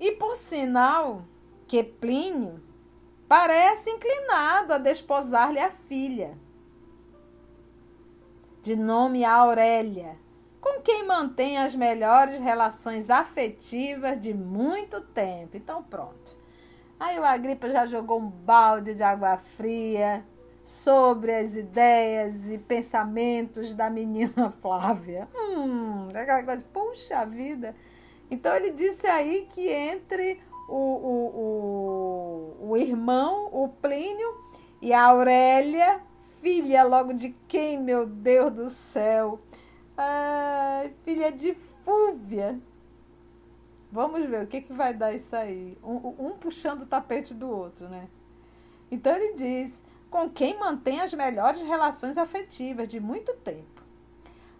e 0.00 0.12
por 0.12 0.36
sinal 0.36 1.24
que 1.68 1.84
Plínio 1.84 2.60
parece 3.28 3.88
inclinado 3.90 4.72
a 4.72 4.78
desposar-lhe 4.78 5.60
a 5.60 5.70
filha, 5.70 6.36
de 8.62 8.74
nome 8.74 9.24
Aurélia, 9.24 10.18
com 10.60 10.80
quem 10.82 11.06
mantém 11.06 11.58
as 11.58 11.74
melhores 11.74 12.38
relações 12.38 13.10
afetivas 13.10 14.20
de 14.20 14.34
muito 14.34 15.00
tempo. 15.00 15.56
Então, 15.56 15.82
pronto. 15.82 16.36
Aí 16.98 17.18
o 17.18 17.24
Agripa 17.24 17.68
já 17.70 17.86
jogou 17.86 18.18
um 18.18 18.28
balde 18.28 18.94
de 18.94 19.02
água 19.02 19.38
fria 19.38 20.24
sobre 20.62 21.34
as 21.34 21.56
ideias 21.56 22.50
e 22.50 22.58
pensamentos 22.58 23.74
da 23.74 23.88
menina 23.88 24.52
Flávia. 24.60 25.28
Hum, 25.34 26.08
aquela 26.14 26.42
coisa, 26.42 26.64
puxa 26.72 27.24
vida. 27.24 27.74
Então 28.30 28.54
ele 28.54 28.70
disse 28.70 29.06
aí 29.06 29.46
que 29.50 29.68
entre 29.68 30.40
o, 30.68 30.76
o, 30.76 32.56
o, 32.60 32.70
o 32.70 32.76
irmão, 32.76 33.48
o 33.50 33.68
Plínio, 33.68 34.38
e 34.80 34.92
a 34.92 35.06
Aurélia, 35.06 36.00
filha 36.40 36.84
logo 36.84 37.12
de 37.12 37.34
quem, 37.48 37.78
meu 37.78 38.06
Deus 38.06 38.50
do 38.50 38.70
céu? 38.70 39.38
Ai, 40.02 40.94
filha 41.04 41.30
de 41.30 41.52
Fúvia. 41.52 42.58
Vamos 43.92 44.24
ver 44.24 44.42
o 44.42 44.46
que, 44.46 44.62
que 44.62 44.72
vai 44.72 44.94
dar 44.94 45.12
isso 45.12 45.36
aí. 45.36 45.76
Um, 45.84 46.26
um 46.26 46.38
puxando 46.38 46.82
o 46.82 46.86
tapete 46.86 47.34
do 47.34 47.50
outro, 47.50 47.86
né? 47.86 48.08
Então 48.90 49.14
ele 49.14 49.34
diz: 49.34 49.82
com 50.08 50.30
quem 50.30 50.58
mantém 50.58 51.02
as 51.02 51.12
melhores 51.12 51.60
relações 51.60 52.16
afetivas 52.16 52.88
de 52.88 52.98
muito 52.98 53.34
tempo. 53.34 53.82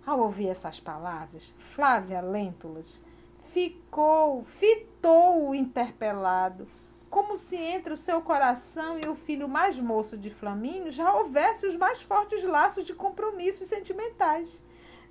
Ao 0.05 0.21
ouvir 0.21 0.49
essas 0.49 0.79
palavras, 0.79 1.55
Flávia 1.59 2.21
Lentulus 2.21 3.01
ficou, 3.39 4.43
fitou 4.43 5.49
o 5.49 5.55
interpelado, 5.55 6.69
como 7.09 7.35
se 7.39 7.57
entre 7.57 7.95
o 7.95 7.97
seu 7.97 8.21
coração 8.21 8.99
e 8.99 9.09
o 9.09 9.15
filho 9.15 9.49
mais 9.49 9.81
moço 9.81 10.19
de 10.19 10.29
Flamínio 10.29 10.91
já 10.91 11.15
houvesse 11.15 11.65
os 11.67 11.77
mais 11.77 12.03
fortes 12.03 12.45
laços 12.45 12.85
de 12.85 12.93
compromissos 12.93 13.69
sentimentais, 13.69 14.63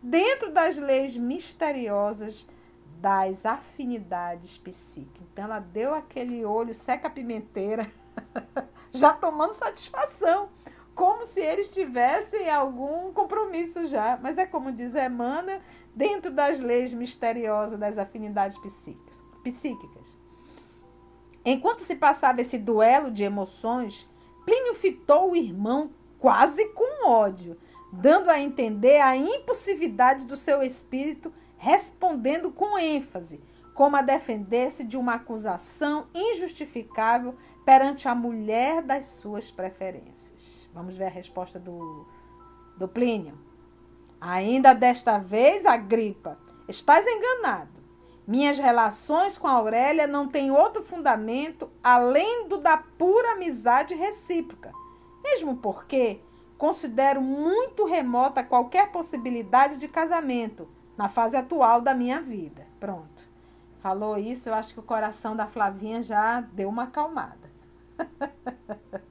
dentro 0.01 0.51
das 0.51 0.77
leis 0.77 1.17
misteriosas 1.17 2.47
das 2.99 3.45
afinidades 3.45 4.57
psíquicas. 4.57 5.27
Então 5.31 5.45
ela 5.45 5.59
deu 5.59 5.93
aquele 5.93 6.43
olho 6.45 6.73
seca-pimenteira, 6.73 7.89
já 8.91 9.13
tomando 9.13 9.53
satisfação, 9.53 10.49
como 10.93 11.25
se 11.25 11.39
eles 11.39 11.69
tivessem 11.69 12.49
algum 12.49 13.13
compromisso 13.13 13.85
já. 13.85 14.19
Mas 14.21 14.37
é 14.37 14.45
como 14.45 14.71
diz 14.71 14.93
Emmanuel, 14.95 15.61
dentro 15.95 16.31
das 16.31 16.59
leis 16.59 16.93
misteriosas 16.93 17.79
das 17.79 17.97
afinidades 17.97 18.57
psíquicas. 18.57 20.17
Enquanto 21.45 21.79
se 21.79 21.95
passava 21.95 22.41
esse 22.41 22.57
duelo 22.57 23.09
de 23.09 23.23
emoções, 23.23 24.09
Plínio 24.45 24.75
fitou 24.75 25.31
o 25.31 25.35
irmão 25.35 25.91
quase 26.17 26.67
com 26.73 27.07
ódio, 27.07 27.57
dando 27.91 28.29
a 28.29 28.39
entender 28.39 28.99
a 28.99 29.15
impulsividade 29.15 30.25
do 30.25 30.35
seu 30.35 30.61
espírito 30.61 31.33
respondendo 31.57 32.51
com 32.51 32.77
ênfase, 32.77 33.41
como 33.73 33.95
a 33.95 34.01
defender-se 34.01 34.83
de 34.83 34.97
uma 34.97 35.15
acusação 35.15 36.07
injustificável 36.13 37.35
perante 37.65 38.07
a 38.07 38.15
mulher 38.15 38.81
das 38.81 39.05
suas 39.05 39.51
preferências. 39.51 40.67
Vamos 40.73 40.97
ver 40.97 41.05
a 41.05 41.09
resposta 41.09 41.59
do, 41.59 42.07
do 42.77 42.87
Plínio. 42.87 43.37
Ainda 44.19 44.73
desta 44.73 45.17
vez, 45.17 45.65
Agripa, 45.65 46.37
estás 46.67 47.05
enganado. 47.07 47.79
Minhas 48.27 48.59
relações 48.59 49.37
com 49.37 49.47
Aurélia 49.47 50.05
não 50.05 50.27
têm 50.27 50.51
outro 50.51 50.83
fundamento 50.83 51.69
além 51.83 52.47
do 52.47 52.57
da 52.57 52.77
pura 52.77 53.31
amizade 53.31 53.95
recíproca. 53.95 54.71
Mesmo 55.23 55.57
porque 55.57 56.21
considero 56.59 57.21
muito 57.21 57.85
remota 57.85 58.43
qualquer 58.43 58.91
possibilidade 58.91 59.77
de 59.77 59.87
casamento, 59.87 60.67
na 60.97 61.07
fase 61.07 61.37
atual 61.37 61.79
da 61.79 61.95
minha 61.95 62.21
vida. 62.21 62.67
Pronto. 62.79 63.27
Falou 63.79 64.17
isso, 64.17 64.49
eu 64.49 64.53
acho 64.53 64.73
que 64.73 64.81
o 64.81 64.83
coração 64.83 65.37
da 65.37 65.47
Flavinha 65.47 66.03
já 66.03 66.41
deu 66.41 66.67
uma 66.67 66.83
acalmada. 66.83 67.49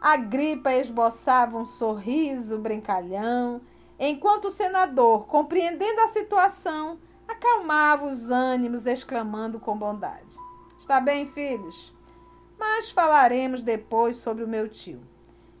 A 0.00 0.16
gripa 0.16 0.72
esboçava 0.72 1.56
um 1.56 1.64
sorriso 1.64 2.58
brincalhão, 2.58 3.62
enquanto 3.98 4.46
o 4.46 4.50
senador, 4.50 5.26
compreendendo 5.26 6.00
a 6.02 6.08
situação, 6.08 6.98
acalmava 7.26 8.06
os 8.06 8.30
ânimos, 8.30 8.86
exclamando 8.86 9.58
com 9.58 9.78
bondade: 9.78 10.36
Está 10.78 11.00
bem, 11.00 11.26
filhos, 11.26 11.93
mas 12.66 12.90
falaremos 12.90 13.62
depois 13.62 14.16
sobre 14.16 14.42
o 14.42 14.48
meu 14.48 14.70
tio. 14.70 15.02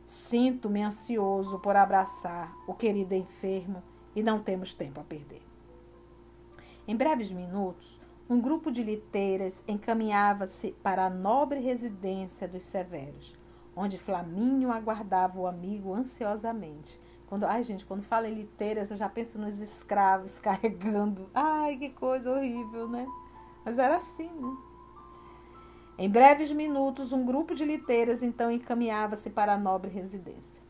Sinto-me 0.06 0.82
ansioso 0.82 1.58
por 1.58 1.76
abraçar 1.76 2.56
o 2.66 2.72
querido 2.72 3.14
enfermo 3.14 3.82
e 4.16 4.22
não 4.22 4.42
temos 4.42 4.74
tempo 4.74 5.00
a 5.00 5.04
perder. 5.04 5.42
Em 6.88 6.96
breves 6.96 7.30
minutos, 7.30 8.00
um 8.28 8.40
grupo 8.40 8.72
de 8.72 8.82
liteiras 8.82 9.62
encaminhava-se 9.68 10.72
para 10.82 11.04
a 11.04 11.10
nobre 11.10 11.60
residência 11.60 12.48
dos 12.48 12.64
Severos, 12.64 13.36
onde 13.76 13.98
Flamínio 13.98 14.72
aguardava 14.72 15.38
o 15.38 15.46
amigo 15.46 15.92
ansiosamente. 15.92 16.98
Quando, 17.26 17.44
ai, 17.44 17.62
gente, 17.62 17.84
quando 17.84 18.02
fala 18.02 18.28
em 18.28 18.34
liteiras, 18.34 18.90
eu 18.90 18.96
já 18.96 19.10
penso 19.10 19.38
nos 19.38 19.60
escravos 19.60 20.40
carregando. 20.40 21.28
Ai, 21.34 21.76
que 21.76 21.90
coisa 21.90 22.32
horrível, 22.32 22.88
né? 22.88 23.06
Mas 23.62 23.78
era 23.78 23.98
assim, 23.98 24.30
né? 24.30 24.73
Em 25.96 26.10
breves 26.10 26.50
minutos, 26.50 27.12
um 27.12 27.24
grupo 27.24 27.54
de 27.54 27.64
liteiras 27.64 28.22
então 28.22 28.50
encaminhava-se 28.50 29.30
para 29.30 29.54
a 29.54 29.58
nobre 29.58 29.90
residência, 29.90 30.60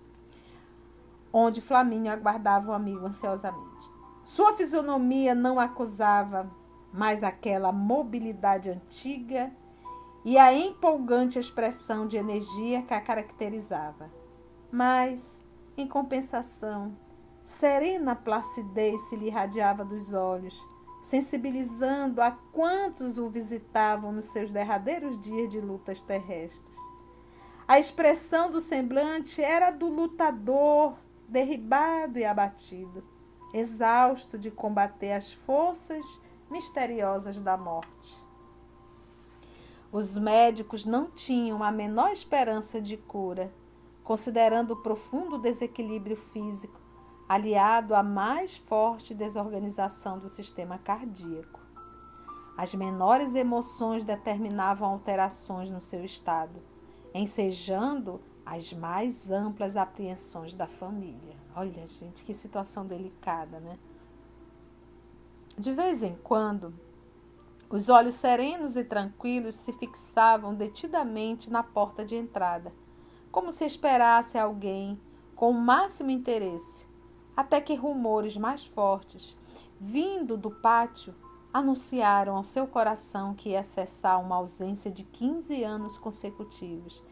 onde 1.32 1.62
Flamínio 1.62 2.12
aguardava 2.12 2.70
o 2.70 2.74
amigo 2.74 3.06
ansiosamente. 3.06 3.90
Sua 4.22 4.54
fisionomia 4.54 5.34
não 5.34 5.58
acusava 5.58 6.50
mais 6.92 7.22
aquela 7.22 7.72
mobilidade 7.72 8.70
antiga 8.70 9.50
e 10.24 10.36
a 10.36 10.52
empolgante 10.52 11.38
expressão 11.38 12.06
de 12.06 12.16
energia 12.18 12.82
que 12.82 12.92
a 12.92 13.00
caracterizava. 13.00 14.10
Mas, 14.70 15.40
em 15.76 15.86
compensação, 15.86 16.96
serena 17.42 18.14
placidez 18.14 19.00
se 19.08 19.16
lhe 19.16 19.26
irradiava 19.26 19.84
dos 19.84 20.12
olhos 20.12 20.73
sensibilizando 21.04 22.22
a 22.22 22.30
quantos 22.30 23.18
o 23.18 23.28
visitavam 23.28 24.10
nos 24.10 24.24
seus 24.26 24.50
derradeiros 24.50 25.20
dias 25.20 25.50
de 25.50 25.60
lutas 25.60 26.00
terrestres. 26.00 26.78
A 27.68 27.78
expressão 27.78 28.50
do 28.50 28.58
semblante 28.58 29.42
era 29.42 29.70
do 29.70 29.86
lutador 29.86 30.96
derribado 31.28 32.18
e 32.18 32.24
abatido, 32.24 33.04
exausto 33.52 34.38
de 34.38 34.50
combater 34.50 35.12
as 35.12 35.32
forças 35.32 36.22
misteriosas 36.50 37.40
da 37.40 37.56
morte. 37.56 38.16
Os 39.92 40.16
médicos 40.16 40.86
não 40.86 41.10
tinham 41.10 41.62
a 41.62 41.70
menor 41.70 42.12
esperança 42.12 42.80
de 42.80 42.96
cura, 42.96 43.52
considerando 44.02 44.72
o 44.72 44.82
profundo 44.82 45.38
desequilíbrio 45.38 46.16
físico, 46.16 46.80
aliado 47.28 47.94
à 47.94 48.02
mais 48.02 48.56
forte 48.56 49.14
desorganização 49.14 50.18
do 50.18 50.28
sistema 50.28 50.78
cardíaco. 50.78 51.60
As 52.56 52.74
menores 52.74 53.34
emoções 53.34 54.04
determinavam 54.04 54.88
alterações 54.88 55.70
no 55.70 55.80
seu 55.80 56.04
estado, 56.04 56.62
ensejando 57.12 58.20
as 58.44 58.72
mais 58.72 59.30
amplas 59.30 59.76
apreensões 59.76 60.54
da 60.54 60.66
família. 60.66 61.36
Olha, 61.56 61.86
gente, 61.86 62.22
que 62.22 62.34
situação 62.34 62.86
delicada, 62.86 63.58
né? 63.58 63.78
De 65.56 65.72
vez 65.72 66.02
em 66.02 66.14
quando, 66.16 66.74
os 67.70 67.88
olhos 67.88 68.14
serenos 68.14 68.76
e 68.76 68.84
tranquilos 68.84 69.54
se 69.54 69.72
fixavam 69.72 70.54
detidamente 70.54 71.50
na 71.50 71.62
porta 71.62 72.04
de 72.04 72.14
entrada, 72.14 72.72
como 73.32 73.50
se 73.50 73.64
esperasse 73.64 74.38
alguém 74.38 75.00
com 75.34 75.50
o 75.50 75.54
máximo 75.54 76.10
interesse, 76.10 76.86
até 77.36 77.60
que 77.60 77.74
rumores 77.74 78.36
mais 78.36 78.64
fortes, 78.64 79.36
vindo 79.80 80.36
do 80.36 80.50
pátio, 80.50 81.14
anunciaram 81.52 82.36
ao 82.36 82.44
seu 82.44 82.66
coração 82.66 83.34
que 83.34 83.50
ia 83.50 83.62
cessar 83.62 84.20
uma 84.20 84.36
ausência 84.36 84.90
de 84.90 85.04
15 85.04 85.62
anos 85.62 85.96
consecutivos 85.96 87.02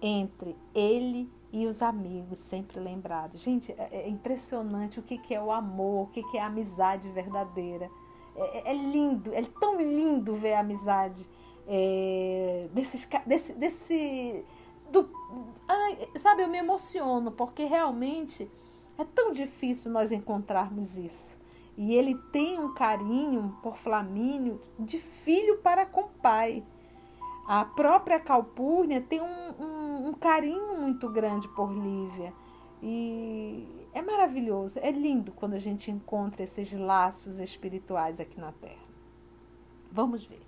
entre 0.00 0.56
ele 0.74 1.30
e 1.52 1.66
os 1.66 1.82
amigos 1.82 2.40
sempre 2.40 2.80
lembrados. 2.80 3.40
Gente, 3.40 3.72
é, 3.72 4.02
é 4.02 4.08
impressionante 4.08 4.98
o 4.98 5.02
que, 5.02 5.20
é 5.32 5.40
o 5.40 5.52
amor, 5.52 6.04
o 6.04 6.06
que, 6.08 6.22
que 6.24 6.38
é 6.38 6.42
a 6.42 6.46
amizade 6.46 7.08
verdadeira. 7.10 7.88
É, 8.34 8.58
é, 8.58 8.70
é 8.70 8.74
lindo, 8.74 9.32
é 9.32 9.42
tão 9.60 9.80
lindo 9.80 10.34
ver 10.34 10.54
a 10.54 10.60
amizade 10.60 11.30
é, 11.68 12.68
desses, 12.72 13.08
desse, 13.26 13.52
desse 13.52 14.44
do, 14.90 15.08
ai, 15.68 15.98
sabe, 16.18 16.42
eu 16.42 16.48
me 16.48 16.58
emociono 16.58 17.30
porque 17.30 17.64
realmente 17.64 18.50
é 19.02 19.04
tão 19.04 19.32
difícil 19.32 19.90
nós 19.90 20.12
encontrarmos 20.12 20.96
isso. 20.96 21.38
E 21.76 21.94
ele 21.94 22.14
tem 22.32 22.58
um 22.58 22.72
carinho 22.72 23.56
por 23.62 23.76
Flamínio 23.76 24.60
de 24.78 24.98
filho 24.98 25.58
para 25.58 25.86
com 25.86 26.08
pai. 26.08 26.64
A 27.46 27.64
própria 27.64 28.20
Calpurnia 28.20 29.00
tem 29.00 29.20
um, 29.20 29.64
um, 29.64 30.08
um 30.08 30.14
carinho 30.14 30.78
muito 30.78 31.08
grande 31.08 31.48
por 31.48 31.72
Lívia. 31.72 32.32
E 32.82 33.66
é 33.92 34.02
maravilhoso, 34.02 34.78
é 34.80 34.90
lindo 34.90 35.32
quando 35.32 35.54
a 35.54 35.58
gente 35.58 35.90
encontra 35.90 36.42
esses 36.42 36.72
laços 36.72 37.38
espirituais 37.38 38.20
aqui 38.20 38.40
na 38.40 38.52
Terra. 38.52 38.82
Vamos 39.90 40.24
ver. 40.24 40.42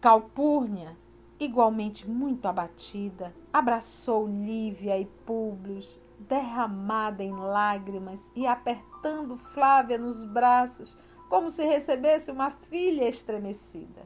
Calpurnia, 0.00 0.96
igualmente 1.40 2.08
muito 2.08 2.46
abatida, 2.46 3.34
abraçou 3.50 4.28
Lívia 4.28 4.98
e 4.98 5.06
Públio, 5.06 5.80
derramada 6.18 7.24
em 7.24 7.34
lágrimas 7.34 8.30
e 8.36 8.46
apertando 8.46 9.36
Flávia 9.36 9.96
nos 9.96 10.22
braços 10.24 10.96
como 11.30 11.50
se 11.50 11.64
recebesse 11.64 12.30
uma 12.30 12.50
filha 12.50 13.08
estremecida. 13.08 14.02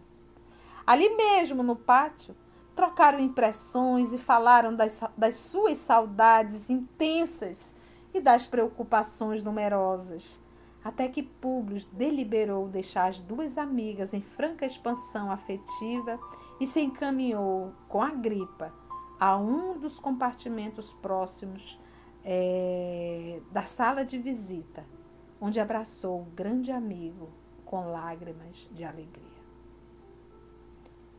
Ali 0.86 1.08
mesmo, 1.16 1.62
no 1.62 1.74
pátio, 1.74 2.36
trocaram 2.76 3.18
impressões 3.18 4.12
e 4.12 4.18
falaram 4.18 4.74
das, 4.74 5.00
das 5.16 5.36
suas 5.36 5.78
saudades 5.78 6.70
intensas 6.70 7.72
e 8.12 8.20
das 8.20 8.46
preocupações 8.46 9.42
numerosas, 9.42 10.38
até 10.84 11.08
que 11.08 11.22
Públio 11.22 11.82
deliberou 11.92 12.68
deixar 12.68 13.08
as 13.08 13.20
duas 13.20 13.56
amigas 13.56 14.12
em 14.12 14.20
franca 14.20 14.66
expansão 14.66 15.30
afetiva 15.30 16.20
e 16.60 16.66
se 16.66 16.80
encaminhou 16.80 17.72
com 17.88 18.02
a 18.02 18.10
gripa 18.10 18.72
a 19.18 19.36
um 19.36 19.78
dos 19.78 19.98
compartimentos 19.98 20.92
próximos 20.92 21.78
é, 22.24 23.40
da 23.50 23.64
sala 23.64 24.04
de 24.04 24.18
visita, 24.18 24.84
onde 25.40 25.60
abraçou 25.60 26.20
o 26.20 26.24
grande 26.24 26.70
amigo 26.70 27.28
com 27.64 27.90
lágrimas 27.90 28.68
de 28.72 28.84
alegria. 28.84 29.34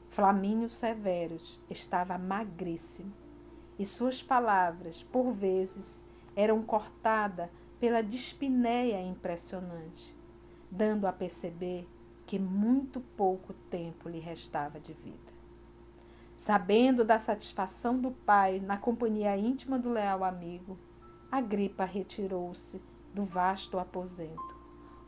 Flamínio 0.07 0.69
Severus 0.69 1.59
estava 1.69 2.17
magríssimo 2.17 3.11
e 3.77 3.85
suas 3.85 4.23
palavras, 4.23 5.03
por 5.03 5.31
vezes, 5.31 6.03
eram 6.35 6.63
cortadas 6.63 7.49
pela 7.79 8.01
dispneia 8.01 9.01
impressionante, 9.01 10.15
dando 10.71 11.05
a 11.05 11.13
perceber 11.13 11.87
que 12.25 12.39
muito 12.39 12.99
pouco 12.99 13.53
tempo 13.69 14.09
lhe 14.09 14.19
restava 14.19 14.79
de 14.79 14.93
vida. 14.93 15.24
Sabendo 16.37 17.05
da 17.05 17.17
satisfação 17.17 17.99
do 17.99 18.11
pai 18.11 18.59
na 18.59 18.77
companhia 18.77 19.37
íntima 19.37 19.79
do 19.79 19.89
leal 19.89 20.23
amigo, 20.23 20.77
Agripa 21.31 21.85
retirou-se 21.85 22.81
do 23.13 23.23
vasto 23.23 23.79
aposento, 23.79 24.55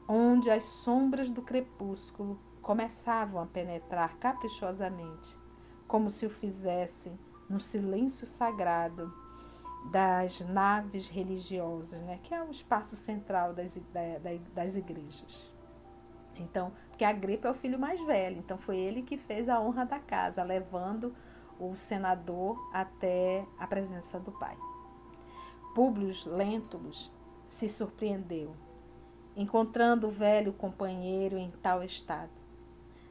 onde 0.07 0.49
as 0.49 0.63
sombras 0.63 1.29
do 1.29 1.41
crepúsculo 1.41 2.39
começavam 2.61 3.41
a 3.41 3.45
penetrar 3.45 4.17
caprichosamente, 4.17 5.37
como 5.87 6.09
se 6.09 6.25
o 6.25 6.29
fizessem 6.29 7.17
no 7.49 7.59
silêncio 7.59 8.25
sagrado 8.25 9.13
das 9.91 10.41
naves 10.41 11.07
religiosas, 11.07 12.01
né? 12.01 12.19
que 12.23 12.33
é 12.33 12.43
o 12.43 12.51
espaço 12.51 12.95
central 12.95 13.53
das, 13.53 13.77
das 14.53 14.75
igrejas. 14.75 15.53
Então, 16.35 16.71
porque 16.97 17.05
a 17.05 17.09
Agripa 17.09 17.47
é 17.47 17.51
o 17.51 17.53
filho 17.53 17.77
mais 17.77 18.03
velho, 18.07 18.39
então 18.39 18.57
foi 18.57 18.75
ele 18.75 19.03
que 19.03 19.17
fez 19.17 19.47
a 19.47 19.61
honra 19.61 19.85
da 19.85 19.99
casa, 19.99 20.41
levando 20.41 21.13
o 21.59 21.75
senador 21.75 22.57
até 22.73 23.45
a 23.59 23.67
presença 23.67 24.19
do 24.19 24.31
pai. 24.31 24.57
Públio 25.75 26.11
Lentulus 26.25 27.13
se 27.47 27.69
surpreendeu, 27.69 28.55
encontrando 29.35 30.07
o 30.07 30.09
velho 30.09 30.51
companheiro 30.51 31.37
em 31.37 31.51
tal 31.61 31.83
estado. 31.83 32.31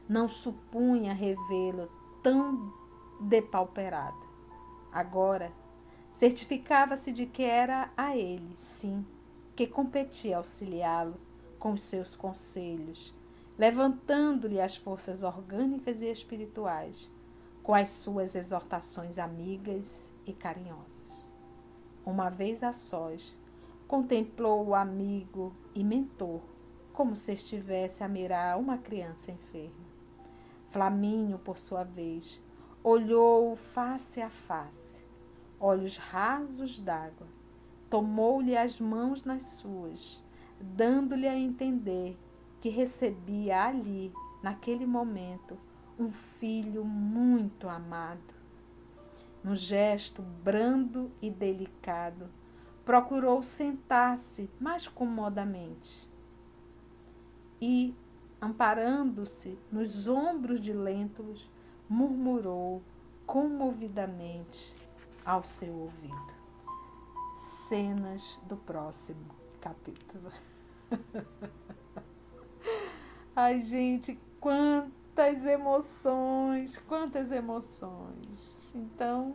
Não 0.08 0.28
supunha 0.28 1.14
revê-lo 1.14 1.88
tão 2.24 2.72
depauperado. 3.20 4.18
Agora, 4.90 5.52
certificava-se 6.12 7.12
de 7.12 7.24
que 7.24 7.44
era 7.44 7.88
a 7.96 8.16
ele, 8.16 8.52
sim, 8.56 9.06
que 9.54 9.64
competia 9.64 10.38
auxiliá-lo 10.38 11.14
com 11.60 11.72
os 11.72 11.82
seus 11.82 12.16
conselhos, 12.16 13.14
levantando-lhe 13.58 14.60
as 14.60 14.76
forças 14.76 15.22
orgânicas 15.22 16.02
e 16.02 16.10
espirituais, 16.10 17.10
com 17.62 17.74
as 17.74 17.90
suas 17.90 18.34
exortações 18.34 19.18
amigas 19.18 20.12
e 20.24 20.32
carinhosas. 20.32 20.86
Uma 22.04 22.28
vez 22.28 22.62
a 22.62 22.72
sós, 22.72 23.36
Contemplou 23.86 24.66
o 24.66 24.74
amigo 24.74 25.54
e 25.72 25.84
mentor, 25.84 26.40
como 26.92 27.14
se 27.14 27.34
estivesse 27.34 28.02
a 28.02 28.08
mirar 28.08 28.58
uma 28.58 28.76
criança 28.76 29.30
enferma. 29.30 29.86
Flamínio, 30.70 31.38
por 31.38 31.56
sua 31.56 31.84
vez, 31.84 32.42
olhou-o 32.82 33.54
face 33.54 34.20
a 34.20 34.28
face, 34.28 35.00
olhos 35.60 35.96
rasos 35.98 36.80
d'água. 36.80 37.28
Tomou-lhe 37.88 38.56
as 38.56 38.80
mãos 38.80 39.22
nas 39.22 39.44
suas, 39.44 40.20
dando-lhe 40.60 41.28
a 41.28 41.38
entender 41.38 42.18
que 42.60 42.68
recebia 42.68 43.64
ali, 43.64 44.12
naquele 44.42 44.86
momento, 44.86 45.58
um 45.98 46.10
filho 46.10 46.84
muito 46.84 47.68
amado. 47.68 48.34
No 49.42 49.54
gesto 49.54 50.22
brando 50.22 51.10
e 51.22 51.30
delicado, 51.30 52.28
procurou 52.84 53.42
sentar-se 53.42 54.50
mais 54.60 54.86
comodamente 54.86 56.08
e, 57.60 57.94
amparando-se 58.40 59.58
nos 59.70 60.08
ombros 60.08 60.60
de 60.60 60.72
Lentulus, 60.72 61.50
murmurou 61.88 62.82
comovidamente 63.24 64.74
ao 65.24 65.42
seu 65.42 65.74
ouvido. 65.74 66.36
Cenas 67.68 68.40
do 68.46 68.56
próximo 68.56 69.26
capítulo. 69.60 70.30
Ai, 73.38 73.60
gente, 73.60 74.18
quantas 74.40 75.44
emoções, 75.44 76.78
quantas 76.88 77.30
emoções. 77.30 78.72
Então, 78.74 79.34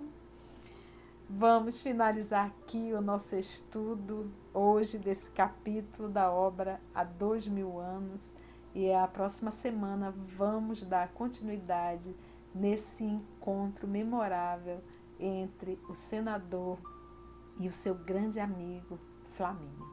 Vamos 1.33 1.81
finalizar 1.81 2.47
aqui 2.47 2.91
o 2.93 2.99
nosso 2.99 3.37
estudo 3.37 4.29
hoje 4.53 4.97
desse 4.97 5.29
capítulo 5.29 6.09
da 6.09 6.29
obra 6.29 6.81
Há 6.93 7.05
Dois 7.05 7.47
Mil 7.47 7.79
Anos 7.79 8.35
e 8.75 8.91
a 8.91 9.07
próxima 9.07 9.49
semana 9.49 10.11
vamos 10.11 10.83
dar 10.83 11.07
continuidade 11.13 12.13
nesse 12.53 13.05
encontro 13.05 13.87
memorável 13.87 14.83
entre 15.17 15.79
o 15.87 15.95
senador 15.95 16.77
e 17.57 17.69
o 17.69 17.71
seu 17.71 17.95
grande 17.95 18.41
amigo 18.41 18.99
Flamínio. 19.29 19.87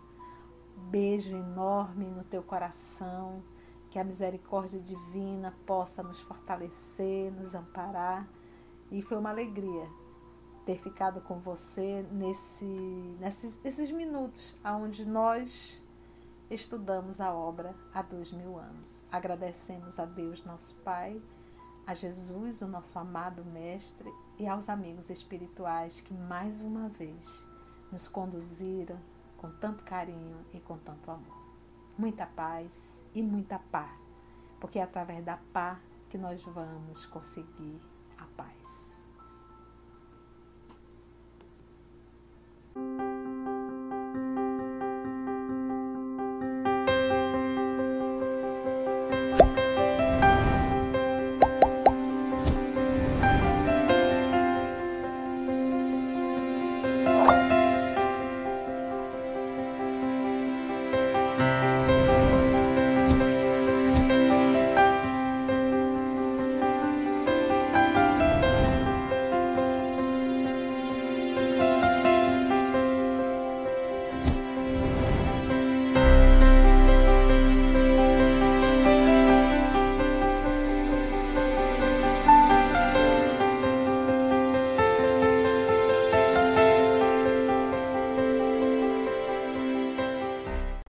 beijo 0.91 1.37
enorme 1.37 2.07
no 2.07 2.25
teu 2.25 2.43
coração. 2.43 3.45
Que 3.91 3.99
a 3.99 4.05
misericórdia 4.05 4.81
divina 4.81 5.55
possa 5.67 6.03
nos 6.03 6.21
fortalecer, 6.21 7.33
nos 7.33 7.55
amparar. 7.55 8.29
E 8.91 9.03
foi 9.03 9.17
uma 9.19 9.31
alegria 9.31 9.89
ter 10.65 10.77
ficado 10.77 11.23
com 11.23 11.39
você 11.39 12.07
nesse, 12.13 12.65
nesses, 13.19 13.59
nesses 13.63 13.91
minutos 13.91 14.55
onde 14.63 15.07
nós 15.07 15.83
estudamos 16.51 17.21
a 17.21 17.33
obra 17.33 17.75
há 17.93 18.03
dois 18.03 18.33
mil 18.33 18.59
anos. 18.59 19.03
Agradecemos 19.11 19.99
a 19.99 20.05
Deus, 20.05 20.45
nosso 20.45 20.75
Pai, 20.77 21.23
a 21.87 21.95
Jesus, 21.95 22.61
o 22.61 22.67
nosso 22.67 22.99
amado 22.99 23.45
Mestre, 23.47 24.13
e 24.39 24.47
aos 24.47 24.69
amigos 24.69 25.09
espirituais 25.09 26.03
que 26.03 26.13
mais 26.13 26.61
uma 26.61 26.89
vez 26.91 27.49
nos 27.91 28.07
conduziram 28.07 28.99
com 29.39 29.51
tanto 29.53 29.83
carinho 29.85 30.45
e 30.53 30.61
com 30.61 30.77
tanto 30.77 31.11
amor. 31.11 31.38
Muita 31.99 32.27
paz 32.27 33.03
e 33.13 33.21
muita 33.21 33.59
paz, 33.59 33.91
porque 34.61 34.79
é 34.79 34.83
através 34.83 35.25
da 35.25 35.37
paz 35.53 35.81
que 36.09 36.17
nós 36.17 36.45
vamos 36.45 37.05
conseguir 37.07 37.81
a 38.17 38.25
paz. 38.37 39.05